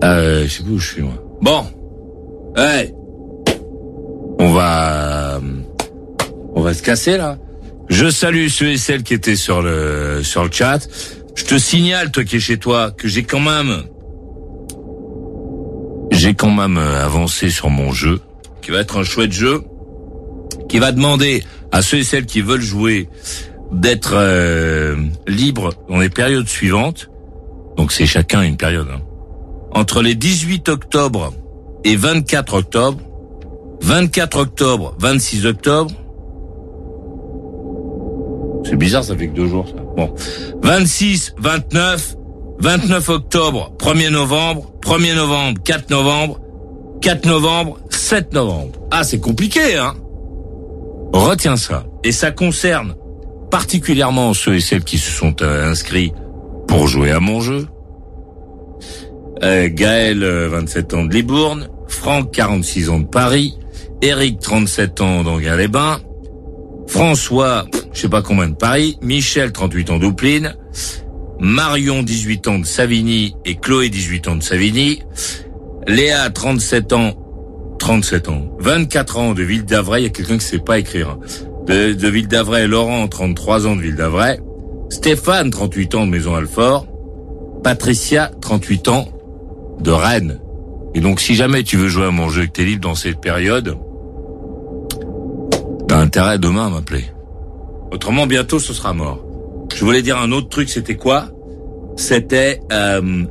[0.05, 1.15] Euh, je sais plus où je suis moi.
[1.41, 1.65] Bon,
[2.57, 2.93] hey,
[4.39, 5.41] on va,
[6.55, 7.39] on va se casser là.
[7.89, 10.89] Je salue ceux et celles qui étaient sur le sur le chat.
[11.35, 13.85] Je te signale, toi qui es chez toi, que j'ai quand même,
[16.11, 18.21] j'ai quand même euh, avancé sur mon jeu,
[18.63, 19.63] qui va être un chouette jeu,
[20.69, 23.09] qui va demander à ceux et celles qui veulent jouer
[23.71, 27.11] d'être euh, libres dans les périodes suivantes.
[27.77, 28.89] Donc c'est chacun une période.
[28.93, 29.01] Hein
[29.77, 31.35] entre les 18 octobre
[31.85, 32.99] et 24 octobre,
[33.83, 35.91] 24 octobre, 26 octobre,
[38.65, 39.75] c'est bizarre, ça fait que deux jours, ça.
[39.97, 40.15] Bon.
[40.63, 42.17] 26, 29,
[42.59, 46.41] 29 octobre, 1er novembre, 1er novembre, 4 novembre,
[47.03, 48.73] 4 novembre, 7 novembre.
[48.91, 49.95] Ah, c'est compliqué, hein?
[51.13, 51.85] Retiens ça.
[52.03, 52.95] Et ça concerne
[53.51, 56.13] particulièrement ceux et celles qui se sont euh, inscrits
[56.67, 57.67] pour jouer à mon jeu.
[59.43, 63.59] Euh, Gaël, euh, 27 ans de Libourne, Franck, 46 ans de Paris,
[64.03, 66.01] Eric, 37 ans d'Anguin-les-Bains,
[66.87, 70.57] François, je sais pas combien de Paris, Michel, 38 ans d'Oupline,
[71.39, 75.03] Marion, 18 ans de Savigny et Chloé, 18 ans de Savigny,
[75.87, 77.13] Léa, 37 ans,
[77.79, 81.11] 37 ans, 24 ans de Ville d'Avray, il y a quelqu'un qui sait pas écrire,
[81.11, 81.19] hein.
[81.67, 84.41] de, de Ville d'Avray, Laurent, 33 ans de Ville d'Avray,
[84.91, 86.87] Stéphane, 38 ans de Maison Alfort,
[87.63, 89.09] Patricia, 38 ans
[89.81, 90.41] de Rennes.
[90.95, 92.95] Et donc, si jamais tu veux jouer à mon jeu et que t'es libre dans
[92.95, 93.77] cette période,
[95.89, 97.05] t'as intérêt demain à m'appeler.
[97.93, 99.25] Autrement, bientôt, ce sera mort.
[99.75, 101.29] Je voulais dire un autre truc, c'était quoi?
[101.97, 102.61] C'était...
[102.73, 103.25] Euh,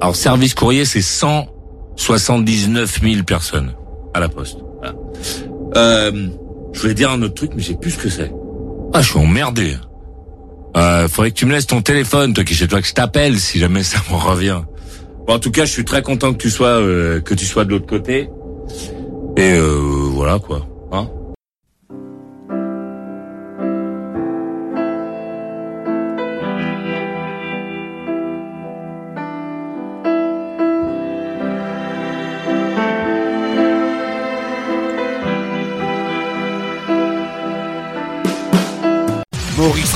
[0.00, 3.74] alors, service courrier, c'est 179 000 personnes
[4.14, 4.58] à la poste.
[5.76, 6.28] Euh,
[6.72, 8.32] je voulais dire un autre truc, mais j'ai plus ce que c'est.
[8.94, 9.76] Ah, je suis emmerdé.
[10.76, 13.38] Euh, faudrait que tu me laisses ton téléphone, toi qui chez toi, que je t'appelle
[13.38, 14.62] si jamais ça me revient.
[15.26, 17.64] Bon, en tout cas, je suis très content que tu sois euh, que tu sois
[17.64, 18.28] de l'autre côté.
[19.36, 19.78] Et euh,
[20.12, 20.66] voilà quoi.
[20.92, 21.08] Hein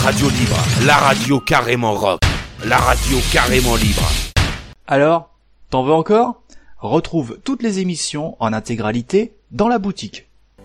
[0.07, 2.21] Radio Libre, la radio carrément rock,
[2.65, 4.09] la radio carrément libre.
[4.87, 5.31] Alors,
[5.69, 6.43] t'en veux encore?
[6.79, 10.26] Retrouve toutes les émissions en intégralité dans la boutique.